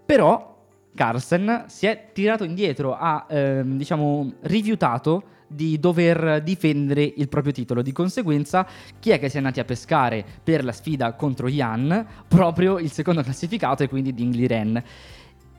Però 0.05 0.55
Carlsen 0.95 1.65
si 1.67 1.87
è 1.87 2.11
tirato 2.13 2.45
indietro, 2.45 2.95
ha 2.95 3.25
ehm, 3.27 3.79
diciamo 3.79 4.33
rifiutato 4.43 5.35
di 5.47 5.79
dover 5.81 6.43
difendere 6.43 7.11
il 7.17 7.29
proprio 7.29 7.55
titolo. 7.55 7.81
Di 7.81 7.93
conseguenza, 7.93 8.67
chi 9.01 9.11
è 9.11 9.19
che 9.19 9.31
si 9.31 9.37
è 9.37 9.39
andati 9.39 9.61
a 9.61 9.65
pescare 9.65 10.23
per 10.43 10.63
la 10.63 10.73
sfida 10.73 11.15
contro 11.15 11.49
Jan? 11.49 12.07
Proprio 12.29 12.79
il 12.79 12.93
secondo 12.93 13.23
classificato 13.23 13.83
e 13.83 13.89
quindi 13.89 14.13
Dingli 14.13 14.47
Ren. 14.47 14.83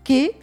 Che 0.03 0.35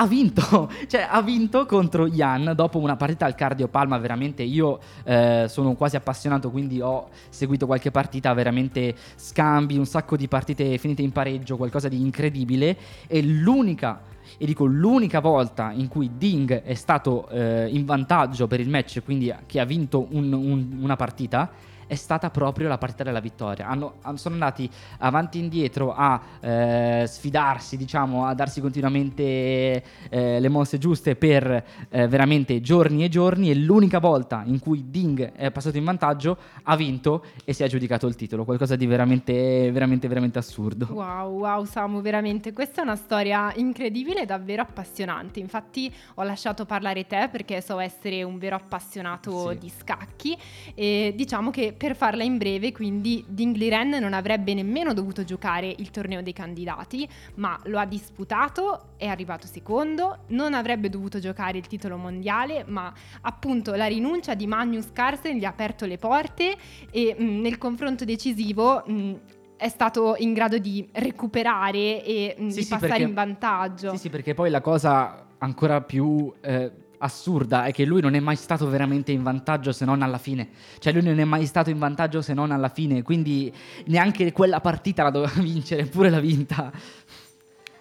ha 0.00 0.06
vinto, 0.06 0.70
cioè 0.86 1.06
ha 1.08 1.20
vinto 1.22 1.66
contro 1.66 2.08
Jan 2.08 2.52
dopo 2.54 2.78
una 2.78 2.96
partita 2.96 3.26
al 3.26 3.34
Cardio 3.34 3.68
Palma, 3.68 3.98
veramente 3.98 4.42
io 4.42 4.78
eh, 5.04 5.46
sono 5.48 5.74
quasi 5.74 5.96
appassionato, 5.96 6.50
quindi 6.50 6.80
ho 6.80 7.08
seguito 7.28 7.66
qualche 7.66 7.90
partita, 7.90 8.32
veramente 8.32 8.94
scambi, 9.16 9.76
un 9.76 9.86
sacco 9.86 10.16
di 10.16 10.28
partite 10.28 10.78
finite 10.78 11.02
in 11.02 11.12
pareggio, 11.12 11.56
qualcosa 11.56 11.88
di 11.88 12.00
incredibile. 12.00 12.76
E 13.06 13.22
l'unica 13.22 14.00
e 14.36 14.44
dico 14.44 14.66
l'unica 14.66 15.20
volta 15.20 15.72
in 15.72 15.88
cui 15.88 16.10
Ding 16.16 16.62
è 16.62 16.74
stato 16.74 17.28
eh, 17.30 17.68
in 17.72 17.84
vantaggio 17.84 18.46
per 18.46 18.60
il 18.60 18.68
match, 18.68 19.02
quindi 19.02 19.34
che 19.46 19.58
ha 19.58 19.64
vinto 19.64 20.06
un, 20.10 20.32
un, 20.32 20.78
una 20.80 20.96
partita, 20.96 21.50
è 21.88 21.94
stata 21.94 22.30
proprio 22.30 22.68
la 22.68 22.78
partita 22.78 23.02
della 23.02 23.18
vittoria. 23.18 23.66
Hanno, 23.66 23.94
sono 24.14 24.34
andati 24.34 24.70
avanti 24.98 25.38
e 25.38 25.42
indietro 25.42 25.92
a 25.94 26.20
eh, 26.40 27.04
sfidarsi, 27.08 27.76
diciamo, 27.76 28.26
a 28.26 28.34
darsi 28.34 28.60
continuamente 28.60 29.82
eh, 30.08 30.38
le 30.38 30.48
mosse 30.48 30.78
giuste 30.78 31.16
per 31.16 31.64
eh, 31.88 32.06
veramente 32.06 32.60
giorni 32.60 33.02
e 33.04 33.08
giorni 33.08 33.50
e 33.50 33.54
l'unica 33.56 33.98
volta 33.98 34.42
in 34.44 34.60
cui 34.60 34.90
Ding 34.90 35.32
è 35.32 35.50
passato 35.50 35.78
in 35.78 35.84
vantaggio 35.84 36.36
ha 36.64 36.76
vinto 36.76 37.24
e 37.44 37.52
si 37.52 37.62
è 37.62 37.64
aggiudicato 37.64 38.06
il 38.06 38.14
titolo, 38.14 38.44
qualcosa 38.44 38.76
di 38.76 38.86
veramente, 38.86 39.70
veramente, 39.72 40.08
veramente 40.08 40.38
assurdo. 40.38 40.88
Wow, 40.90 41.38
wow 41.38 41.64
Samu, 41.64 42.02
veramente, 42.02 42.52
questa 42.52 42.82
è 42.82 42.84
una 42.84 42.96
storia 42.96 43.52
incredibile 43.56 44.22
e 44.22 44.26
davvero 44.26 44.62
appassionante. 44.62 45.40
Infatti 45.40 45.92
ho 46.14 46.22
lasciato 46.22 46.66
parlare 46.66 47.06
te 47.06 47.28
perché 47.32 47.62
so 47.62 47.78
essere 47.78 48.22
un 48.22 48.38
vero 48.38 48.56
appassionato 48.56 49.50
sì. 49.50 49.58
di 49.58 49.68
scacchi 49.70 50.36
e 50.74 51.14
diciamo 51.16 51.50
che 51.50 51.76
per 51.78 51.96
farla 51.96 52.24
in 52.24 52.36
breve, 52.36 52.72
quindi 52.72 53.24
Dingliren 53.26 53.90
non 54.00 54.12
avrebbe 54.12 54.52
nemmeno 54.52 54.92
dovuto 54.92 55.24
giocare 55.24 55.72
il 55.78 55.90
torneo 55.90 56.20
dei 56.20 56.32
candidati, 56.34 57.08
ma 57.36 57.58
lo 57.64 57.78
ha 57.78 57.86
disputato, 57.86 58.94
è 58.96 59.06
arrivato 59.06 59.46
secondo, 59.46 60.24
non 60.28 60.52
avrebbe 60.52 60.90
dovuto 60.90 61.20
giocare 61.20 61.56
il 61.56 61.66
titolo 61.68 61.96
mondiale, 61.96 62.64
ma 62.66 62.92
appunto 63.22 63.74
la 63.74 63.86
rinuncia 63.86 64.34
di 64.34 64.46
Magnus 64.46 64.88
Carlsen 64.92 65.36
gli 65.36 65.44
ha 65.44 65.48
aperto 65.48 65.86
le 65.86 65.96
porte 65.96 66.56
e 66.90 67.16
mh, 67.16 67.24
mm, 67.24 67.40
nel 67.40 67.56
confronto 67.56 68.04
decisivo 68.04 68.82
mh, 68.84 69.12
è 69.56 69.68
stato 69.68 70.16
in 70.18 70.32
grado 70.32 70.58
di 70.58 70.86
recuperare 70.92 72.04
e 72.04 72.34
mh, 72.36 72.48
sì, 72.48 72.58
di 72.58 72.62
sì, 72.64 72.68
passare 72.68 72.88
perché, 72.88 73.04
in 73.04 73.14
vantaggio. 73.14 73.90
Sì, 73.92 73.98
sì, 73.98 74.10
perché 74.10 74.34
poi 74.34 74.50
la 74.50 74.60
cosa 74.60 75.26
ancora 75.38 75.80
più... 75.80 76.32
Eh 76.40 76.86
assurda 76.98 77.64
è 77.64 77.72
che 77.72 77.84
lui 77.84 78.00
non 78.00 78.14
è 78.14 78.20
mai 78.20 78.36
stato 78.36 78.68
veramente 78.68 79.12
in 79.12 79.22
vantaggio 79.22 79.72
se 79.72 79.84
non 79.84 80.02
alla 80.02 80.18
fine. 80.18 80.48
Cioè 80.78 80.92
lui 80.92 81.02
non 81.02 81.18
è 81.18 81.24
mai 81.24 81.46
stato 81.46 81.70
in 81.70 81.78
vantaggio 81.78 82.22
se 82.22 82.34
non 82.34 82.50
alla 82.50 82.68
fine, 82.68 83.02
quindi 83.02 83.52
neanche 83.86 84.32
quella 84.32 84.60
partita 84.60 85.02
la 85.02 85.10
doveva 85.10 85.32
vincere, 85.40 85.82
eppure 85.82 86.10
l'ha 86.10 86.20
vinta. 86.20 86.72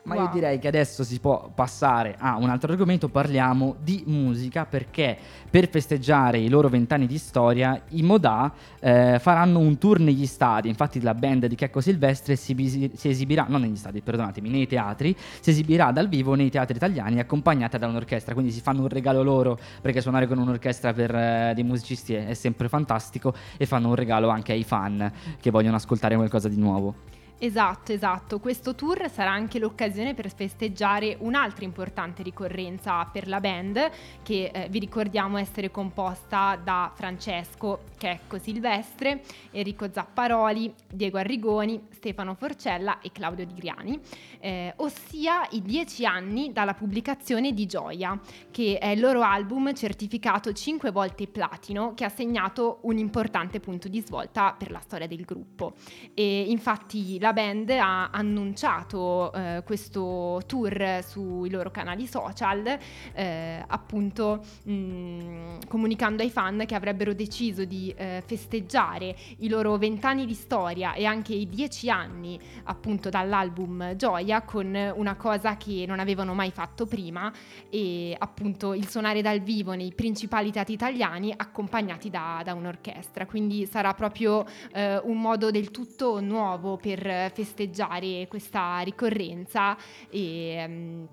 Ma 0.07 0.15
wow. 0.15 0.23
io 0.23 0.29
direi 0.31 0.57
che 0.57 0.69
adesso 0.69 1.03
si 1.03 1.19
può 1.19 1.51
passare 1.53 2.15
a 2.17 2.37
un 2.37 2.49
altro 2.49 2.71
argomento, 2.71 3.09
parliamo 3.09 3.75
di 3.83 4.03
musica 4.07 4.65
perché 4.65 5.17
per 5.49 5.67
festeggiare 5.67 6.39
i 6.39 6.47
loro 6.47 6.69
vent'anni 6.69 7.07
di 7.07 7.17
storia 7.17 7.81
i 7.89 8.03
Modà 8.03 8.53
eh, 8.79 9.19
faranno 9.19 9.59
un 9.59 9.77
tour 9.77 9.99
negli 9.99 10.25
stadi, 10.25 10.69
infatti 10.69 11.01
la 11.01 11.13
band 11.13 11.47
di 11.47 11.55
Checco 11.55 11.81
Silvestre 11.81 12.37
si, 12.37 12.55
bisi- 12.55 12.91
si, 12.95 13.09
esibirà, 13.09 13.47
non 13.49 13.59
negli 13.59 13.75
stadi, 13.75 13.99
perdonatemi, 13.99 14.49
nei 14.49 14.65
teatri, 14.65 15.13
si 15.41 15.49
esibirà 15.49 15.91
dal 15.91 16.07
vivo 16.07 16.35
nei 16.35 16.49
teatri 16.49 16.77
italiani 16.77 17.19
accompagnata 17.19 17.77
da 17.77 17.87
un'orchestra, 17.87 18.33
quindi 18.33 18.53
si 18.53 18.61
fanno 18.61 18.83
un 18.83 18.87
regalo 18.87 19.23
loro 19.23 19.59
perché 19.81 19.99
suonare 19.99 20.25
con 20.25 20.37
un'orchestra 20.37 20.93
per 20.93 21.13
eh, 21.13 21.51
dei 21.53 21.65
musicisti 21.65 22.13
è, 22.13 22.27
è 22.27 22.33
sempre 22.33 22.69
fantastico 22.69 23.33
e 23.57 23.65
fanno 23.65 23.89
un 23.89 23.95
regalo 23.95 24.29
anche 24.29 24.53
ai 24.53 24.63
fan 24.63 25.11
che 25.37 25.51
vogliono 25.51 25.75
ascoltare 25.75 26.15
qualcosa 26.15 26.47
di 26.47 26.57
nuovo. 26.57 27.15
Esatto, 27.39 27.91
esatto. 27.91 28.39
Questo 28.39 28.74
tour 28.74 29.12
sarà 29.12 29.29
anche 29.29 29.60
l'occasione 29.60 30.15
per 30.15 30.34
festeggiare 30.34 31.17
un'altra 31.20 31.65
importante 31.65 32.24
ricorrenza 32.24 33.06
per 33.06 33.27
la 33.27 33.39
band, 33.39 33.91
che 34.24 34.50
eh, 34.51 34.67
vi 34.70 34.79
ricordiamo 34.79 35.38
essere 35.38 35.70
composta 35.70 36.60
da 36.62 36.91
Francesco 36.96 37.82
Checco 37.96 38.39
Silvestre, 38.39 39.22
Enrico 39.51 39.88
Zapparoli, 39.91 40.74
Diego 40.91 41.20
Arrigoni, 41.20 41.88
Stefano 41.91 42.34
Forcella 42.34 43.01
e 43.01 43.12
Claudio 43.12 43.46
Di 43.46 43.53
Griani, 43.53 44.00
eh, 44.39 44.74
ossia 44.77 45.48
i 45.51 45.62
dieci 45.62 46.06
anni 46.06 46.51
dalla 46.51 46.74
pubblicazione 46.74 47.53
di 47.53 47.67
Gioia, 47.67 48.20
che 48.50 48.79
è 48.79 48.88
il 48.88 49.00
loro 49.00 49.22
album 49.22 49.75
certificato 49.75 50.51
5 50.51 50.89
volte 50.89 51.27
platino, 51.27 51.94
che 51.94 52.03
ha 52.03 52.10
segnato 52.10 52.79
un 52.84 52.98
importante 52.98 53.60
punto 53.60 53.88
di 53.88 54.01
svolta 54.01 54.56
per 54.58 54.72
la 54.72 54.79
storia 54.79 55.08
del 55.08 55.24
gruppo. 55.24 55.74
E 56.15 56.46
infatti 56.48 57.20
la 57.20 57.26
band 57.34 57.69
ha 57.69 58.10
annunciato 58.10 59.31
eh, 59.34 59.62
questo 59.65 60.41
tour 60.46 61.03
sui 61.05 61.50
loro 61.50 61.72
canali 61.72 62.07
social, 62.07 62.77
eh, 63.13 63.63
appunto 63.65 64.43
mh, 64.63 64.72
mm, 64.72 65.57
comunicando 65.67 66.24
ai 66.24 66.29
fan 66.29 66.63
che 66.65 66.75
avrebbero 66.75 67.13
deciso 67.13 67.65
di 67.65 67.93
eh, 67.98 68.24
festeggiare 68.25 69.15
i 69.39 69.50
loro 69.50 69.77
vent'anni 69.77 70.25
di 70.25 70.34
storia 70.34 70.93
e 70.93 71.05
anche 71.05 71.34
i 71.34 71.48
dieci 71.48 71.89
anni 71.89 72.39
appunto 72.65 73.10
dall'album 73.10 73.96
Gioia 73.96 74.41
con 74.41 74.93
una 74.96 75.15
cosa 75.15 75.57
che 75.57 75.86
non 75.88 76.00
avevano 76.00 76.34
mai 76.34 76.51
fatto 76.51 76.86
prima 76.86 77.31
e 77.69 78.15
appunto 78.17 78.74
il 78.74 78.88
suonare 78.88 79.22
dal 79.22 79.39
vivo 79.39 79.74
nei 79.74 79.93
principali 79.93 80.51
teatri 80.51 80.74
italiani 80.74 81.34
accompagnati 81.36 82.10
da, 82.10 82.41
da 82.43 82.53
un'orchestra. 82.53 83.25
Quindi 83.25 83.65
sarà 83.65 83.93
proprio 83.93 84.46
eh, 84.74 84.98
un 85.03 85.19
modo 85.19 85.51
del 85.51 85.72
tutto 85.72 86.19
nuovo 86.19 86.77
per 86.77 87.05
festeggiare 87.33 88.27
questa 88.27 88.79
ricorrenza 88.79 89.77
e 90.09 90.65
um, 90.67 91.07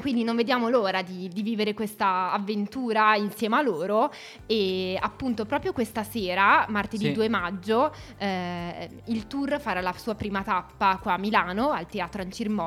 quindi 0.00 0.24
non 0.24 0.36
vediamo 0.36 0.68
l'ora 0.68 1.02
di, 1.02 1.28
di, 1.28 1.42
vivere 1.42 1.74
questa 1.74 2.30
avventura 2.32 3.16
insieme 3.16 3.56
a 3.56 3.62
loro 3.62 4.12
e 4.46 4.98
appunto 5.00 5.44
proprio 5.44 5.72
questa 5.72 6.02
sera, 6.02 6.66
martedì 6.68 7.06
sì. 7.06 7.12
2 7.12 7.28
maggio, 7.28 7.92
eh, 8.18 8.88
il 9.06 9.26
tour 9.26 9.60
farà 9.60 9.80
la 9.80 9.92
sua 9.96 10.14
prima 10.14 10.42
tappa 10.42 10.98
qua 11.00 11.14
a 11.14 11.18
Milano 11.18 11.70
al 11.70 11.86
Teatro 11.86 12.24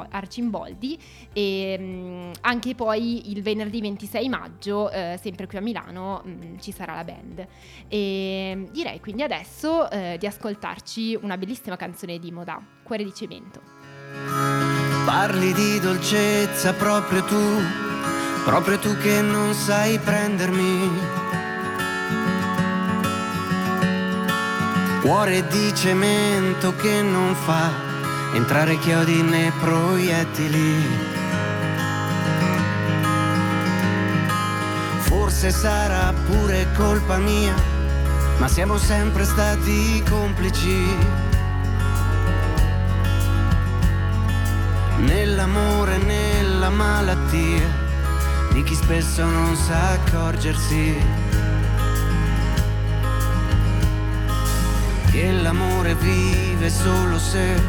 Arcimboldi 0.09 1.00
e 1.33 1.77
mh, 1.77 1.83
mm, 1.83 2.31
anche 2.41 2.75
poi 2.75 3.31
il 3.31 3.41
venerdì 3.41 3.81
26 3.81 4.29
maggio, 4.29 4.89
eh, 4.91 5.17
sempre 5.21 5.48
qui 5.48 5.57
a 5.57 5.62
Milano, 5.62 6.21
mh, 6.24 6.29
mm, 6.29 6.57
ci 6.59 6.71
sarà 6.71 6.95
la 6.95 7.03
band. 7.03 7.48
E 7.88 8.67
direi 8.71 9.00
quindi 9.00 9.24
adesso 9.24 9.89
eh, 9.89 10.17
di 10.19 10.25
ascoltarci 10.25 11.17
una 11.21 11.38
bellissima 11.38 11.75
canzone 11.75 12.19
di 12.19 12.31
Moda, 12.31 12.62
Cuore 12.83 13.03
di 13.03 13.13
Cemento. 13.13 14.68
Parli 15.06 15.53
di 15.53 15.79
dolcezza 15.79 16.74
proprio 16.74 17.24
tu, 17.24 17.62
proprio 18.46 18.77
tu 18.77 18.96
che 18.98 19.22
non 19.22 19.53
sai 19.53 19.98
prendermi. 20.00 21.18
Cuore 25.01 25.48
di 25.48 25.74
cemento 25.74 26.75
che 26.75 27.01
non 27.01 27.34
fa 27.36 27.72
entrare 28.34 28.77
chiodi 28.77 29.22
né 29.24 29.51
proiettili. 29.60 30.86
Forse 35.00 35.50
sarà 35.51 36.13
pure 36.27 36.68
colpa 36.75 37.18
mia, 37.18 37.56
ma 38.38 38.48
siamo 38.48 38.77
sempre 38.77 39.24
stati 39.25 40.03
complici. 40.08 41.28
Nell'amore, 45.00 45.98
nella 45.98 46.70
malattia 46.70 47.88
di 48.51 48.63
chi 48.63 48.75
spesso 48.75 49.24
non 49.25 49.56
sa 49.56 49.91
accorgersi 49.91 50.96
che 55.12 55.32
l'amore 55.32 55.96
vive 55.96 56.70
solo 56.70 57.18
se 57.18 57.62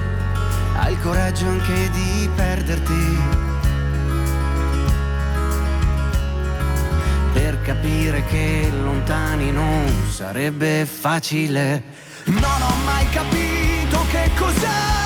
hai 0.76 0.92
il 0.92 1.00
coraggio 1.00 1.46
anche 1.46 1.90
di 1.90 2.28
perderti. 2.34 3.18
Per 7.32 7.62
capire 7.62 8.24
che 8.24 8.70
lontani 8.82 9.50
non 9.52 9.86
sarebbe 10.10 10.86
facile. 10.86 11.82
Non 12.24 12.42
ho 12.62 12.74
mai 12.84 13.08
capito 13.10 14.04
che 14.10 14.30
cos'è 14.36 14.98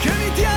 che 0.00 0.10
mi 0.12 0.32
tiene 0.34 0.55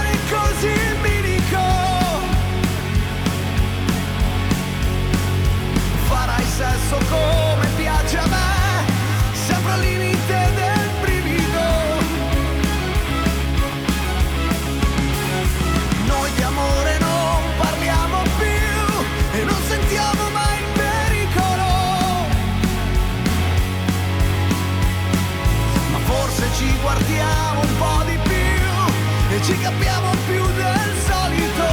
più 30.29 30.45
del 30.53 30.93
solito. 31.07 31.67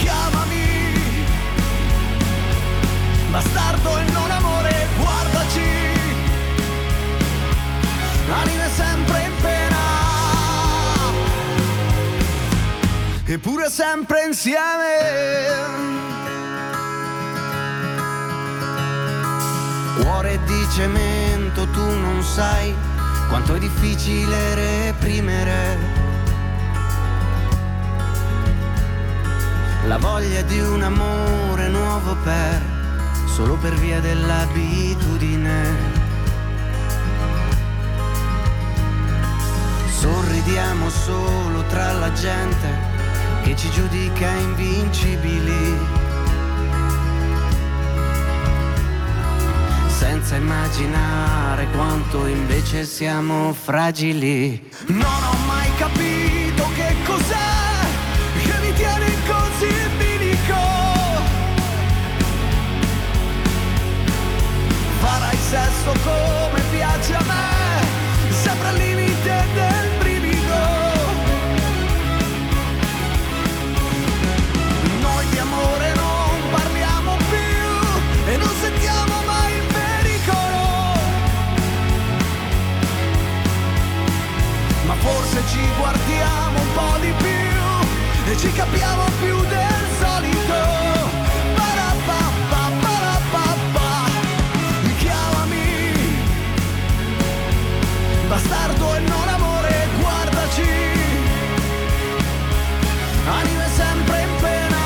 Chiamami, 0.00 1.24
bastardo 3.30 3.98
e 3.98 4.04
non 4.12 4.30
amore, 4.30 4.86
guardaci, 4.96 5.72
anime 8.30 8.68
sempre 8.74 9.22
in 9.24 9.32
pena, 9.42 9.76
eppure 13.26 13.68
sempre 13.68 14.24
insieme. 14.24 14.92
Cuore 20.00 20.40
di 20.44 20.66
cemento, 20.74 21.68
tu 21.68 21.84
non 21.84 22.22
sai 22.22 22.74
quanto 23.28 23.54
è 23.54 23.58
difficile 23.58 24.54
reprimere 24.54 26.02
la 29.86 29.98
voglia 29.98 30.42
di 30.42 30.60
un 30.60 30.82
amore 30.82 31.68
nuovo 31.68 32.16
per 32.22 32.74
solo 33.34 33.56
per 33.56 33.74
via 33.74 33.98
dell'abitudine. 33.98 35.74
Sorridiamo 39.88 40.88
solo 40.88 41.64
tra 41.64 41.92
la 41.92 42.12
gente 42.12 42.68
che 43.42 43.56
ci 43.56 43.68
giudica 43.70 44.30
invincibili. 44.30 46.03
Senza 50.24 50.36
immaginare 50.36 51.66
quanto 51.68 52.24
invece 52.26 52.84
siamo 52.84 53.52
fragili. 53.52 54.70
Non 54.86 55.02
ho 55.02 55.46
mai 55.46 55.70
capito 55.76 56.66
che 56.74 56.94
cos'è 57.04 57.63
ci 88.44 88.52
capiamo 88.52 89.04
più 89.20 89.40
del 89.40 89.84
solito. 89.98 90.58
Parapappa, 91.56 92.62
parapappa, 92.82 93.88
chiamami, 94.98 96.18
bastardo 98.28 98.94
e 98.96 98.98
non 99.00 99.28
amore, 99.28 99.88
guardaci, 99.98 100.72
anime 103.26 103.68
sempre 103.76 104.20
in 104.20 104.36
pena, 104.40 104.82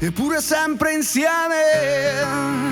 eppure 0.00 0.40
sempre 0.40 0.94
insieme. 0.94 2.67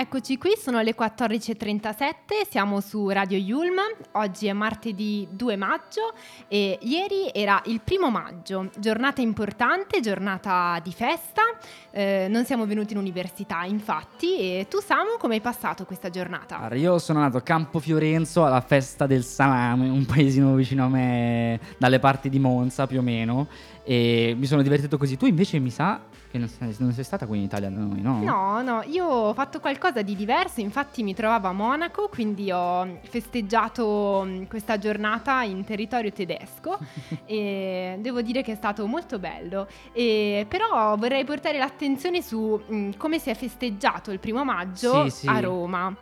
Eccoci 0.00 0.38
qui, 0.38 0.52
sono 0.56 0.80
le 0.80 0.94
14.37, 0.96 2.48
siamo 2.48 2.80
su 2.80 3.10
Radio 3.10 3.36
Yulm, 3.36 3.76
oggi 4.12 4.46
è 4.46 4.52
martedì 4.54 5.28
2 5.30 5.56
maggio 5.56 6.14
e 6.48 6.78
ieri 6.80 7.30
era 7.34 7.60
il 7.66 7.82
primo 7.84 8.10
maggio, 8.10 8.70
giornata 8.78 9.20
importante, 9.20 10.00
giornata 10.00 10.80
di 10.82 10.90
festa, 10.90 11.42
eh, 11.90 12.28
non 12.30 12.46
siamo 12.46 12.64
venuti 12.64 12.94
in 12.94 12.98
università 12.98 13.64
infatti. 13.64 14.38
E 14.38 14.66
tu 14.70 14.80
Samu 14.80 15.18
come 15.18 15.34
hai 15.34 15.42
passato 15.42 15.84
questa 15.84 16.08
giornata? 16.08 16.56
Allora, 16.56 16.76
io 16.76 16.98
sono 16.98 17.18
andato 17.18 17.36
a 17.36 17.42
Campo 17.42 17.78
Fiorenzo 17.78 18.46
alla 18.46 18.62
festa 18.62 19.06
del 19.06 19.22
salame, 19.22 19.90
un 19.90 20.06
paesino 20.06 20.54
vicino 20.54 20.86
a 20.86 20.88
me 20.88 21.60
dalle 21.76 21.98
parti 21.98 22.30
di 22.30 22.38
Monza 22.38 22.86
più 22.86 23.00
o 23.00 23.02
meno. 23.02 23.48
E 23.84 24.34
mi 24.34 24.46
sono 24.46 24.62
divertito 24.62 24.96
così, 24.96 25.18
tu 25.18 25.26
invece 25.26 25.58
mi 25.58 25.70
sa 25.70 26.00
che 26.30 26.38
non 26.38 26.48
sei, 26.48 26.74
non 26.78 26.92
sei, 26.92 27.02
stata 27.02 27.26
qui 27.26 27.38
in 27.38 27.44
Italia 27.44 27.68
da 27.68 27.80
noi, 27.80 28.00
no? 28.00 28.22
No, 28.22 28.62
no, 28.62 28.82
io 28.86 29.04
ho 29.04 29.34
fatto 29.34 29.58
qualcosa 29.58 30.02
di 30.02 30.14
diverso, 30.14 30.60
infatti 30.60 31.02
mi 31.02 31.12
trovavo 31.12 31.48
a 31.48 31.52
Monaco, 31.52 32.08
quindi 32.08 32.52
ho 32.52 33.00
festeggiato 33.02 34.22
mm, 34.24 34.44
questa 34.44 34.78
giornata 34.78 35.42
in 35.42 35.64
territorio 35.64 36.12
tedesco 36.12 36.78
e 37.26 37.96
devo 37.98 38.22
dire 38.22 38.42
che 38.42 38.52
è 38.52 38.54
stato 38.54 38.86
molto 38.86 39.18
bello. 39.18 39.66
E, 39.92 40.46
però 40.48 40.96
vorrei 40.96 41.24
portare 41.24 41.58
l'attenzione 41.58 42.22
su 42.22 42.62
mh, 42.64 42.74
mm, 42.74 42.90
come 42.96 43.18
si 43.18 43.30
è 43.30 43.34
festeggiato 43.34 44.12
il 44.12 44.20
primo 44.20 44.44
maggio 44.44 45.08
sì, 45.08 45.10
sì. 45.10 45.26
a 45.26 45.40
Roma. 45.40 45.96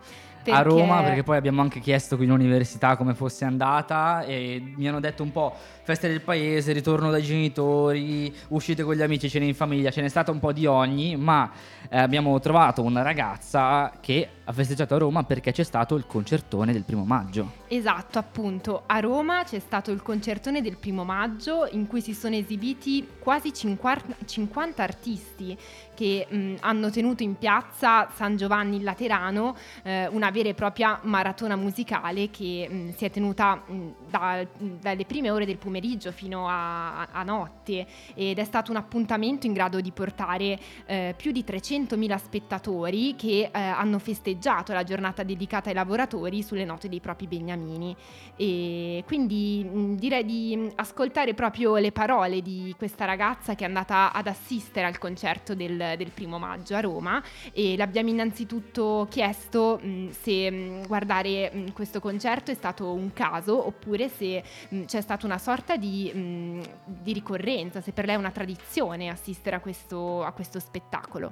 Perché... 0.49 0.61
A 0.61 0.63
Roma, 0.63 1.03
perché 1.03 1.23
poi 1.23 1.37
abbiamo 1.37 1.61
anche 1.61 1.81
chiesto 1.81 2.17
qui 2.17 2.25
in 2.25 2.31
università 2.31 2.97
come 2.97 3.15
fosse 3.15 3.45
andata 3.45 4.23
e 4.23 4.63
mi 4.77 4.89
hanno 4.89 5.01
detto 5.01 5.23
un 5.23 5.31
po' 5.31 5.55
feste 5.83 6.09
del 6.09 6.21
paese, 6.21 6.73
ritorno 6.73 7.11
dai 7.11 7.23
genitori, 7.23 8.35
uscite 8.49 8.83
con 8.83 8.95
gli 8.95 9.03
amici, 9.03 9.29
cene 9.29 9.47
in 9.47 9.55
famiglia, 9.55 9.91
ce 9.91 10.03
n'è 10.03 10.09
stata 10.09 10.31
un 10.31 10.39
po' 10.39 10.53
di 10.53 10.67
ogni, 10.67 11.17
ma 11.17 11.51
eh, 11.89 11.99
abbiamo 11.99 12.39
trovato 12.41 12.83
una 12.83 13.03
ragazza 13.03 13.93
che 14.01 14.29
ha 14.45 14.53
festeggiato 14.53 14.95
a 14.95 14.99
Roma 14.99 15.25
perché 15.25 15.53
c'è 15.53 15.63
stato 15.63 15.95
il 15.95 16.07
concertone 16.07 16.73
del 16.73 16.85
primo 16.85 17.05
maggio. 17.05 17.53
Esatto, 17.69 18.19
appunto, 18.19 18.83
a 18.87 19.01
Roma 19.01 19.45
c'è 19.45 19.59
stato 19.59 19.91
il 19.91 20.03
concertone 20.03 20.63
del 20.63 20.77
primo 20.77 21.05
maggio 21.05 21.67
in 21.71 21.87
cui 21.87 22.01
si 22.01 22.15
sono 22.15 22.35
esibiti 22.35 23.07
quasi 23.19 23.53
50, 23.53 24.17
50 24.25 24.83
artisti 24.83 25.59
che 25.99 26.29
mh, 26.31 26.55
hanno 26.61 26.91
tenuto 26.91 27.25
in 27.25 27.37
piazza 27.39 28.09
San 28.15 28.37
Giovanni 28.37 28.77
in 28.77 28.85
Laterano 28.85 29.57
eh, 29.83 30.07
una 30.07 30.31
vera 30.31 30.49
e 30.49 30.55
propria 30.55 31.01
maratona 31.03 31.57
musicale 31.57 32.31
che 32.31 32.69
mh, 32.71 32.95
si 32.95 33.05
è 33.05 33.11
tenuta 33.11 33.57
mh, 33.57 33.89
da, 34.09 34.47
dalle 34.81 35.05
prime 35.07 35.29
ore 35.29 35.45
del 35.45 35.57
pomeriggio 35.59 36.13
fino 36.13 36.49
a, 36.49 37.09
a, 37.11 37.25
notte 37.25 37.85
ed 38.15 38.39
è 38.39 38.45
stato 38.45 38.71
un 38.71 38.77
appuntamento 38.77 39.47
in 39.49 39.53
grado 39.53 39.81
di 39.81 39.91
portare 39.91 40.57
eh, 40.87 41.15
più 41.17 41.33
di 41.33 41.43
300.000 41.45 42.17
spettatori 42.17 43.17
che 43.17 43.51
eh, 43.53 43.59
hanno 43.59 43.99
festeggiato 43.99 44.73
la 44.73 44.85
giornata 44.85 45.25
dedicata 45.25 45.69
ai 45.69 45.75
lavoratori 45.75 46.45
sulle 46.45 46.65
note 46.65 46.89
dei 46.89 47.01
propri 47.01 47.27
beniamini. 47.27 47.97
E 48.37 49.03
quindi 49.05 49.97
direi 49.97 50.25
di 50.25 50.71
ascoltare 50.77 51.35
proprio 51.35 51.77
le 51.77 51.91
parole 51.91 52.41
di 52.41 52.73
questa 52.79 53.05
ragazza 53.05 53.57
che 53.57 53.65
è 53.65 53.67
andata 53.67 54.13
ad 54.13 54.29
assistere 54.29 54.87
al 54.87 54.99
concerto 54.99 55.57
del, 55.57 55.87
del 55.97 56.11
primo 56.11 56.39
maggio 56.39 56.75
a 56.75 56.81
Roma 56.81 57.23
e 57.53 57.77
l'abbiamo 57.77 58.09
innanzitutto 58.09 59.07
chiesto 59.11 59.79
mh, 59.83 60.11
se 60.11 60.51
mh, 60.51 60.87
guardare 60.87 61.65
questo 61.73 62.01
concerto 62.01 62.51
è 62.51 62.55
stato 62.55 62.93
un 62.93 63.13
caso 63.13 63.67
oppure 63.67 64.09
se 64.09 64.43
c'è 64.87 65.01
stata 65.01 65.27
una 65.27 65.39
sorta 65.39 65.77
di, 65.77 66.13
mh, 66.13 66.61
di, 66.85 67.13
ricorrenza, 67.13 67.81
se 67.81 67.93
per 67.93 68.07
lei 68.07 68.15
è 68.15 68.19
una 68.19 68.31
tradizione 68.31 69.09
assistere 69.09 69.57
a 69.57 69.61
questo, 69.61 70.23
a 70.23 70.33
questo 70.33 70.59
spettacolo. 70.59 71.31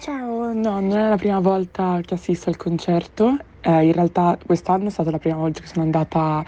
Ciao, 0.00 0.52
no, 0.52 0.80
non 0.80 0.96
è 0.96 1.08
la 1.08 1.16
prima 1.16 1.40
volta 1.40 2.00
che 2.02 2.14
assisto 2.14 2.48
al 2.48 2.56
concerto, 2.56 3.36
eh, 3.60 3.84
in 3.84 3.92
realtà 3.92 4.38
quest'anno 4.44 4.86
è 4.86 4.90
stata 4.90 5.10
la 5.10 5.18
prima 5.18 5.36
volta 5.36 5.60
che 5.60 5.66
sono 5.66 5.82
andata 5.82 6.42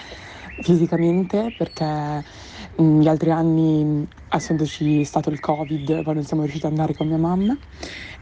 fisicamente 0.61 1.55
perché 1.57 2.25
negli 2.77 3.09
altri 3.09 3.31
anni, 3.31 4.07
essendoci 4.29 5.05
stato 5.05 5.31
il 5.31 5.41
Covid, 5.41 6.03
poi 6.03 6.15
non 6.15 6.25
siamo 6.25 6.43
riusciti 6.43 6.67
ad 6.67 6.73
andare 6.73 6.95
con 6.95 7.07
mia 7.07 7.19
mamma 7.19 7.57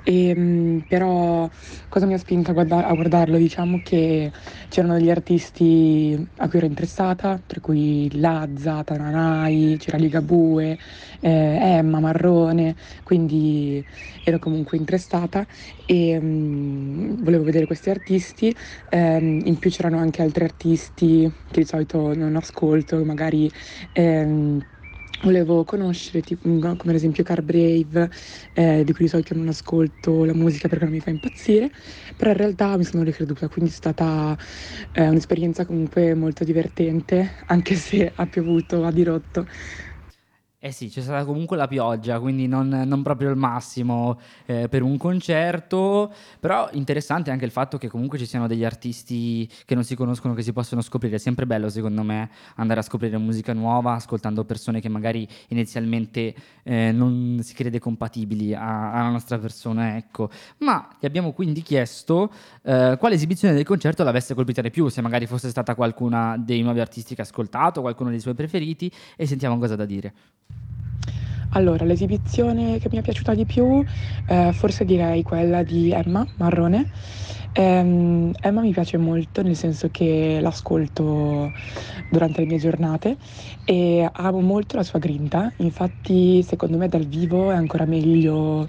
e, 0.02 0.28
ehm, 0.28 0.84
però 0.86 1.48
cosa 1.88 2.06
mi 2.06 2.14
ha 2.14 2.18
spinto 2.18 2.50
a, 2.50 2.54
guarda- 2.54 2.86
a, 2.86 2.94
guardarlo? 2.94 3.36
Diciamo 3.36 3.80
che 3.82 4.32
c'erano 4.68 4.94
degli 4.94 5.10
artisti 5.10 6.28
a 6.36 6.48
cui 6.48 6.58
ero 6.58 6.66
interessata, 6.66 7.40
tra 7.46 7.60
cui 7.60 8.08
Lazza, 8.18 8.82
Tananai, 8.82 9.76
c'era 9.78 9.98
Ligabue, 9.98 10.78
eh, 11.20 11.28
Emma, 11.60 12.00
Marrone, 12.00 12.74
quindi 13.02 13.84
ero 14.22 14.38
comunque 14.38 14.78
interessata 14.78 15.46
e 15.84 16.16
um, 16.18 16.99
volevo 17.20 17.44
vedere 17.44 17.66
questi 17.66 17.90
artisti. 17.90 18.54
Um, 18.90 19.40
in 19.44 19.58
più 19.58 19.70
c'erano 19.70 19.98
anche 19.98 20.22
altri 20.22 20.44
artisti 20.44 21.30
che 21.50 21.60
di 21.60 21.66
solito 21.66 22.14
non 22.14 22.36
ascolto, 22.36 23.04
magari... 23.04 23.50
Um, 23.94 24.58
volevo 25.22 25.64
conoscere, 25.64 26.22
tipo, 26.22 26.48
come 26.48 26.76
ad 26.82 26.94
esempio 26.94 27.22
Car 27.22 27.42
Brave, 27.42 28.10
eh, 28.54 28.84
di 28.84 28.92
cui 28.92 29.04
di 29.04 29.10
solito 29.10 29.34
non 29.34 29.48
ascolto 29.48 30.24
la 30.24 30.32
musica 30.34 30.66
perché 30.68 30.84
non 30.84 30.94
mi 30.94 31.00
fa 31.00 31.10
impazzire, 31.10 31.70
però 32.16 32.30
in 32.30 32.36
realtà 32.38 32.76
mi 32.78 32.84
sono 32.84 33.02
ricreduta, 33.02 33.48
quindi 33.48 33.70
è 33.70 33.74
stata 33.74 34.36
eh, 34.92 35.08
un'esperienza 35.08 35.66
comunque 35.66 36.14
molto 36.14 36.44
divertente, 36.44 37.34
anche 37.46 37.74
se 37.74 38.10
ha 38.14 38.26
piovuto 38.26 38.84
a 38.84 38.90
dirotto. 38.92 39.46
Eh 40.62 40.72
sì, 40.72 40.90
c'è 40.90 41.00
stata 41.00 41.24
comunque 41.24 41.56
la 41.56 41.66
pioggia, 41.66 42.20
quindi 42.20 42.46
non, 42.46 42.68
non 42.68 43.02
proprio 43.02 43.30
il 43.30 43.36
massimo 43.36 44.20
eh, 44.44 44.68
per 44.68 44.82
un 44.82 44.98
concerto, 44.98 46.12
però 46.38 46.68
interessante 46.72 47.30
anche 47.30 47.46
il 47.46 47.50
fatto 47.50 47.78
che 47.78 47.88
comunque 47.88 48.18
ci 48.18 48.26
siano 48.26 48.46
degli 48.46 48.62
artisti 48.62 49.48
che 49.64 49.74
non 49.74 49.84
si 49.84 49.96
conoscono, 49.96 50.34
che 50.34 50.42
si 50.42 50.52
possono 50.52 50.82
scoprire. 50.82 51.16
È 51.16 51.18
sempre 51.18 51.46
bello 51.46 51.70
secondo 51.70 52.02
me 52.02 52.28
andare 52.56 52.80
a 52.80 52.82
scoprire 52.82 53.16
musica 53.16 53.54
nuova, 53.54 53.94
ascoltando 53.94 54.44
persone 54.44 54.82
che 54.82 54.90
magari 54.90 55.26
inizialmente 55.48 56.34
eh, 56.62 56.92
non 56.92 57.38
si 57.40 57.54
crede 57.54 57.78
compatibili 57.78 58.54
a, 58.54 58.92
alla 58.92 59.08
nostra 59.08 59.38
persona, 59.38 59.96
ecco. 59.96 60.28
Ma 60.58 60.94
gli 61.00 61.06
abbiamo 61.06 61.32
quindi 61.32 61.62
chiesto 61.62 62.30
eh, 62.64 62.96
quale 62.98 63.14
esibizione 63.14 63.54
del 63.54 63.64
concerto 63.64 64.04
l'avesse 64.04 64.34
colpita 64.34 64.60
di 64.60 64.68
più, 64.68 64.88
se 64.88 65.00
magari 65.00 65.24
fosse 65.24 65.48
stata 65.48 65.74
qualcuna 65.74 66.36
dei 66.36 66.60
nuovi 66.60 66.80
artisti 66.80 67.14
che 67.14 67.22
ha 67.22 67.24
ascoltato, 67.24 67.80
qualcuno 67.80 68.10
dei 68.10 68.20
suoi 68.20 68.34
preferiti, 68.34 68.92
e 69.16 69.26
sentiamo 69.26 69.56
cosa 69.56 69.74
da 69.74 69.86
dire. 69.86 70.12
Allora, 71.52 71.84
l'esibizione 71.84 72.78
che 72.78 72.88
mi 72.92 72.98
è 72.98 73.02
piaciuta 73.02 73.34
di 73.34 73.44
più, 73.44 73.82
eh, 74.26 74.52
forse 74.52 74.84
direi 74.84 75.22
quella 75.22 75.64
di 75.64 75.90
Emma 75.90 76.28
Marrone. 76.36 76.88
Um, 77.58 78.30
Emma 78.40 78.60
mi 78.60 78.70
piace 78.70 78.96
molto 78.96 79.42
nel 79.42 79.56
senso 79.56 79.88
che 79.90 80.38
l'ascolto 80.40 81.52
durante 82.08 82.40
le 82.40 82.46
mie 82.46 82.58
giornate 82.58 83.16
e 83.64 84.08
amo 84.12 84.40
molto 84.40 84.76
la 84.76 84.84
sua 84.84 85.00
grinta, 85.00 85.52
infatti 85.56 86.42
secondo 86.44 86.76
me 86.76 86.86
dal 86.86 87.06
vivo 87.06 87.50
è 87.50 87.56
ancora 87.56 87.84
meglio, 87.86 88.68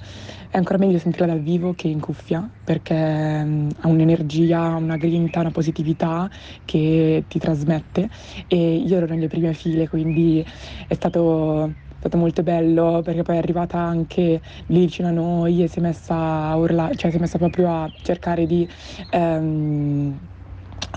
è 0.50 0.58
ancora 0.58 0.80
meglio 0.80 0.98
sentirla 0.98 1.28
dal 1.28 1.42
vivo 1.42 1.74
che 1.76 1.88
in 1.88 2.00
cuffia 2.00 2.52
perché 2.64 2.96
um, 2.96 3.70
ha 3.82 3.88
un'energia, 3.88 4.76
una 4.76 4.98
grinta, 4.98 5.42
una 5.42 5.52
positività 5.52 6.28
che 6.66 7.26
ti 7.28 7.38
trasmette 7.38 8.10
e 8.48 8.76
io 8.78 8.98
ero 8.98 9.06
nelle 9.06 9.28
prime 9.28 9.54
file 9.54 9.88
quindi 9.88 10.44
è 10.88 10.94
stato 10.96 11.76
stato 12.02 12.18
molto 12.18 12.42
bello 12.42 13.02
perché 13.04 13.22
poi 13.22 13.36
è 13.36 13.38
arrivata 13.38 13.78
anche 13.78 14.42
lì 14.68 14.80
vicino 14.80 15.08
a 15.10 15.12
noi 15.12 15.62
e 15.64 15.68
si 15.68 15.78
è 15.80 15.82
messa 15.84 16.16
a 16.16 16.56
urlare, 16.58 16.96
cioè 16.96 17.12
si 17.12 17.18
è 17.18 17.20
messa 17.20 17.38
proprio 17.38 17.70
a 17.72 17.92
cercare 18.02 18.48
di 18.48 18.68
ehm, 19.10 20.28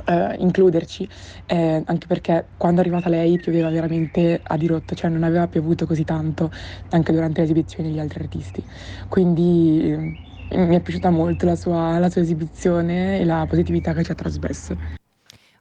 eh, 0.07 0.35
includerci, 0.38 1.09
eh, 1.47 1.83
anche 1.85 2.07
perché 2.07 2.53
quando 2.57 2.81
è 2.81 2.85
arrivata 2.85 3.09
lei 3.11 3.38
pioveva 3.38 3.69
veramente 3.71 4.40
a 4.43 4.57
dirotto, 4.57 4.95
cioè 4.95 5.11
non 5.11 5.23
aveva 5.25 5.47
piovuto 5.49 5.85
così 5.87 6.05
tanto 6.05 6.51
anche 6.88 7.12
durante 7.12 7.38
le 7.40 7.45
esibizioni 7.45 7.90
degli 7.90 7.99
altri 8.01 8.21
artisti. 8.23 8.67
Quindi 9.09 9.90
eh, 10.49 10.67
mi 10.67 10.75
è 10.77 10.81
piaciuta 10.81 11.11
molto 11.11 11.45
la 11.47 11.57
sua, 11.57 11.99
la 11.99 12.09
sua 12.11 12.23
esibizione 12.23 13.19
e 13.21 13.25
la 13.25 13.45
positività 13.47 13.93
che 13.93 14.05
ci 14.05 14.11
ha 14.12 14.14
trasmesso. 14.14 14.77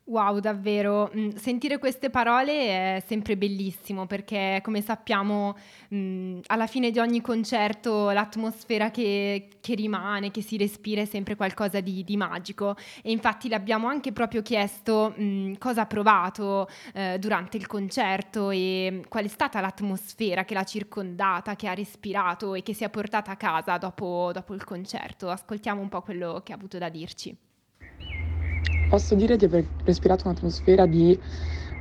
Wow, 0.06 0.40
davvero, 0.40 1.10
mh, 1.14 1.36
sentire 1.36 1.78
queste 1.78 2.10
parole 2.10 2.98
è 2.98 3.04
sempre 3.06 3.38
bellissimo 3.38 4.06
perché 4.06 4.60
come 4.62 4.82
sappiamo 4.82 5.56
mh, 5.88 6.40
alla 6.48 6.68
fine 6.68 6.92
di 6.92 7.00
ogni 7.00 7.22
concerto 7.22 8.10
l'atmosfera 8.10 8.92
che, 8.92 9.48
che, 9.62 9.76
rimane, 9.76 10.30
che 10.30 10.42
si 10.42 10.58
respira 10.58 11.00
è 11.02 11.06
sempre 11.06 11.38
qualcosa 11.38 11.80
di, 11.80 12.04
di 12.04 12.18
magico. 12.18 12.76
E 13.02 13.12
infatti 13.12 13.48
le 13.48 13.56
abbiamo 13.56 13.88
anche 13.88 14.12
proprio 14.12 14.42
chiesto 14.42 15.14
mh, 15.16 15.54
cosa 15.58 15.82
ha 15.84 15.86
provato 15.86 16.68
eh, 16.94 17.18
durante 17.18 17.56
il 17.56 17.66
concerto 17.66 18.50
e 18.50 19.06
qual 19.08 19.24
è 19.24 19.30
stata 19.30 19.62
l'atmosfera 19.62 20.44
che 20.44 20.54
l'ha 20.54 20.66
circondata, 20.66 21.56
che 21.56 21.70
ha 21.70 21.74
respirato 21.74 22.56
e 22.56 22.62
che 22.62 22.74
si 22.74 22.84
è 22.84 22.90
portata 22.90 23.32
a 23.32 23.38
casa 23.38 23.78
dopo, 23.78 24.32
dopo 24.34 24.54
il 24.54 24.66
concerto. 24.66 25.30
Ascoltiamo 25.30 25.80
un 25.80 25.88
po' 25.88 26.02
quello 26.02 26.42
che 26.44 26.52
ha 26.52 26.56
avuto 26.56 26.78
da 26.78 26.90
dirci 26.90 27.34
posso 28.94 29.16
dire 29.16 29.38
di 29.38 29.46
aver 29.46 29.66
respirato 29.86 30.28
un'atmosfera 30.28 30.86
di 30.86 31.20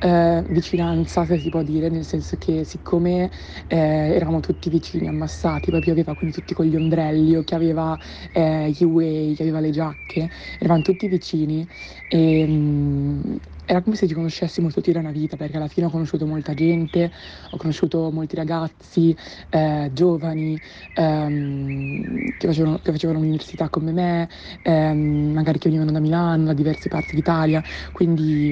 eh, 0.03 0.45
vicinanza, 0.49 1.25
se 1.25 1.39
si 1.39 1.49
può 1.49 1.63
dire, 1.63 1.89
nel 1.89 2.05
senso 2.05 2.37
che 2.37 2.65
siccome 2.65 3.31
eh, 3.69 3.77
eravamo 3.77 4.41
tutti 4.41 4.69
vicini, 4.69 5.07
ammassati, 5.09 5.71
poi 5.71 5.81
pioveva 5.81 6.15
quindi 6.15 6.35
tutti 6.35 6.55
con 6.55 6.65
gli 6.67 6.77
ombrelli, 6.77 7.37
o 7.37 7.43
chi 7.45 7.55
aveva 7.55 7.99
eh, 8.33 8.71
gli 8.71 8.85
way, 8.85 9.35
chi 9.35 9.43
aveva 9.43 9.61
le 9.61 9.71
giacche, 9.71 10.29
eravamo 10.59 10.83
tutti 10.83 11.07
vicini 11.09 11.67
e 12.09 12.47
mh, 12.47 13.37
era 13.65 13.81
come 13.83 13.97
se 13.97 14.07
ci 14.09 14.15
conoscessimo 14.15 14.71
tutti 14.71 14.91
da 14.93 14.99
una 14.99 15.13
vita, 15.13 15.37
perché 15.37 15.57
alla 15.57 15.69
fine 15.69 15.87
ho 15.87 15.91
conosciuto 15.91 16.27
molta 16.27 16.53
gente, 16.55 17.11
ho 17.51 17.57
conosciuto 17.57 18.11
molti 18.11 18.35
ragazzi 18.37 19.17
eh, 19.51 19.91
giovani 19.93 20.61
ehm, 20.95 22.33
che, 22.37 22.47
facevano, 22.49 22.79
che 22.81 22.91
facevano 22.93 23.21
l'università 23.21 23.69
come 23.71 23.93
me, 23.93 24.29
ehm, 24.63 25.33
magari 25.33 25.59
che 25.59 25.69
venivano 25.69 25.93
da 25.93 26.01
Milano, 26.01 26.45
da 26.47 26.53
diverse 26.55 26.89
parti 26.89 27.15
d'Italia, 27.15 27.63
quindi 27.93 28.51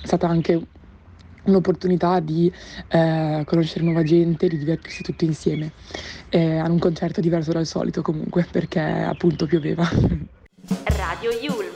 è 0.00 0.06
stata 0.06 0.28
anche 0.28 0.68
un'opportunità 1.44 2.20
di 2.20 2.52
eh, 2.88 3.42
conoscere 3.46 3.84
nuova 3.84 4.02
gente, 4.02 4.48
di 4.48 4.58
divertirsi 4.58 5.02
tutti 5.02 5.24
insieme. 5.24 5.72
Eh, 6.28 6.58
ad 6.58 6.70
un 6.70 6.78
concerto 6.78 7.20
diverso 7.20 7.52
dal 7.52 7.66
solito 7.66 8.02
comunque, 8.02 8.46
perché 8.50 8.80
appunto 8.80 9.46
pioveva. 9.46 9.88
Radio 10.84 11.30
Yulm. 11.40 11.71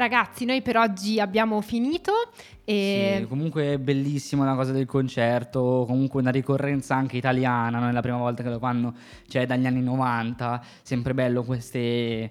Ragazzi, 0.00 0.46
noi 0.46 0.62
per 0.62 0.78
oggi 0.78 1.20
abbiamo 1.20 1.60
finito 1.60 2.30
e 2.64 3.16
Sì, 3.18 3.26
comunque 3.26 3.74
è 3.74 3.78
bellissima 3.78 4.46
la 4.46 4.54
cosa 4.54 4.72
del 4.72 4.86
concerto, 4.86 5.84
comunque 5.86 6.22
una 6.22 6.30
ricorrenza 6.30 6.94
anche 6.94 7.18
italiana, 7.18 7.78
non 7.78 7.90
è 7.90 7.92
la 7.92 8.00
prima 8.00 8.16
volta 8.16 8.42
che 8.42 8.48
lo 8.48 8.58
fanno, 8.58 8.94
cioè 9.28 9.44
dagli 9.44 9.66
anni 9.66 9.82
90, 9.82 10.64
sempre 10.80 11.12
bello 11.12 11.42
queste, 11.42 12.30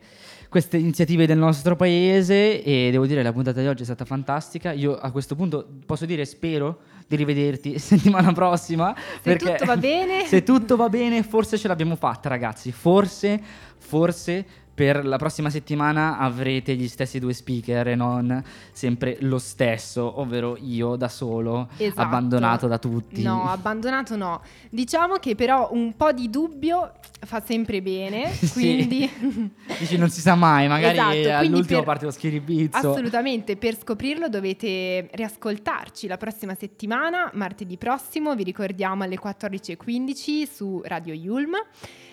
queste 0.50 0.78
iniziative 0.78 1.28
del 1.28 1.38
nostro 1.38 1.76
paese 1.76 2.64
e 2.64 2.90
devo 2.90 3.06
dire 3.06 3.22
la 3.22 3.34
puntata 3.34 3.62
di 3.62 3.68
oggi 3.68 3.84
è 3.84 3.86
stata 3.86 4.04
fantastica, 4.04 4.72
io 4.72 4.98
a 4.98 5.12
questo 5.12 5.36
punto 5.36 5.68
posso 5.86 6.08
dire 6.08 6.26
spero 6.26 6.80
di 7.06 7.18
rivederti 7.18 7.78
settimana 7.78 8.32
prossima. 8.32 8.96
Se 9.22 9.36
tutto 9.36 9.66
va 9.66 9.78
bene. 9.78 10.26
se 10.26 10.42
tutto 10.42 10.76
va 10.76 10.90
bene 10.90 11.22
forse 11.22 11.56
ce 11.56 11.68
l'abbiamo 11.68 11.96
fatta 11.96 12.30
ragazzi, 12.30 12.72
forse, 12.72 13.40
forse 13.78 14.44
per 14.80 15.06
la 15.06 15.18
prossima 15.18 15.50
settimana 15.50 16.18
avrete 16.20 16.74
gli 16.74 16.88
stessi 16.88 17.20
due 17.20 17.34
speaker 17.34 17.86
e 17.90 17.96
non 17.96 18.42
sempre 18.72 19.18
lo 19.20 19.38
stesso, 19.38 20.22
ovvero 20.22 20.56
io 20.58 20.96
da 20.96 21.10
solo, 21.10 21.68
Esatto. 21.76 22.00
abbandonato 22.00 22.68
da 22.68 22.78
tutti. 22.78 23.22
No, 23.22 23.50
abbandonato 23.50 24.16
no. 24.16 24.42
Diciamo 24.70 25.16
che 25.18 25.36
però 25.36 25.68
un 25.74 25.98
po' 25.98 26.14
di 26.14 26.30
dubbio 26.30 26.94
fa 27.26 27.42
sempre 27.46 27.82
bene, 27.82 28.32
Sì. 28.40 28.52
quindi 28.54 29.10
Dici 29.80 29.98
non 29.98 30.10
si 30.10 30.22
sa 30.22 30.36
mai, 30.36 30.70
magari 30.70 30.98
Esatto, 31.20 31.40
all'ultimo 31.46 31.80
per- 31.80 31.84
parte 31.88 32.06
lo 32.06 32.12
schiribizzo. 32.12 32.78
assolutamente 32.92 33.58
per 33.58 33.78
scoprirlo 33.78 34.30
dovete 34.30 35.10
riascoltarci 35.12 36.08
la 36.08 36.16
prossima 36.16 36.56
settimana, 36.56 37.30
martedì 37.34 37.76
prossimo, 37.76 38.34
vi 38.34 38.44
ricordiamo 38.44 39.04
alle 39.04 39.20
14.15 39.22 40.50
su 40.50 40.82
Radio 40.86 41.14
Yulm. 41.14 41.52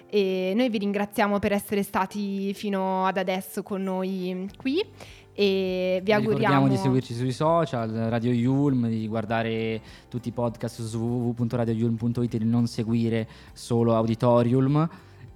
E 0.09 0.53
noi 0.55 0.69
vi 0.69 0.79
ringraziamo 0.79 1.39
per 1.39 1.53
essere 1.53 1.83
stati 1.83 2.55
fino 2.55 3.05
ad 3.07 3.17
adesso 3.17 3.63
con 3.63 3.83
noi 3.83 4.49
qui 4.57 4.83
e 5.39 6.01
vi 6.03 6.13
auguriamo 6.13 6.39
ricordiamo 6.39 6.69
di 6.69 6.77
seguirci 6.79 7.13
sui 7.13 7.33
social, 7.33 7.91
Radio 7.91 8.33
Yulm, 8.33 8.89
di 8.89 9.07
guardare 9.07 9.83
tutti 10.09 10.29
i 10.29 10.33
podcast 10.33 10.81
su 10.81 10.99
www.radioyulm.it 10.99 12.35
e 12.35 12.39
di 12.39 12.47
non 12.47 12.67
seguire 12.67 13.29
solo 13.53 13.95
Auditorium. 13.95 14.89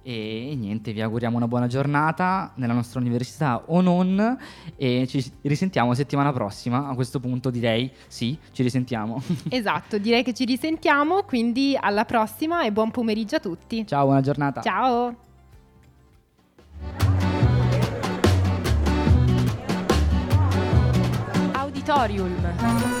E 0.03 0.55
niente, 0.57 0.93
vi 0.93 1.01
auguriamo 1.01 1.37
una 1.37 1.47
buona 1.47 1.67
giornata 1.67 2.51
nella 2.55 2.73
nostra 2.73 2.99
università 2.99 3.63
o 3.67 3.81
non. 3.81 4.37
E 4.75 5.05
ci 5.07 5.23
risentiamo 5.41 5.93
settimana 5.93 6.31
prossima. 6.31 6.87
A 6.87 6.95
questo 6.95 7.19
punto 7.19 7.49
direi 7.49 7.91
sì, 8.07 8.37
ci 8.51 8.63
risentiamo. 8.63 9.21
Esatto, 9.49 9.97
direi 9.97 10.23
che 10.23 10.33
ci 10.33 10.45
risentiamo, 10.45 11.23
quindi 11.23 11.77
alla 11.79 12.05
prossima 12.05 12.63
e 12.63 12.71
buon 12.71 12.89
pomeriggio 12.89 13.35
a 13.35 13.39
tutti. 13.39 13.85
Ciao, 13.85 14.05
buona 14.05 14.21
giornata. 14.21 14.61
Ciao! 14.61 15.15
Auditorium. 21.53 23.00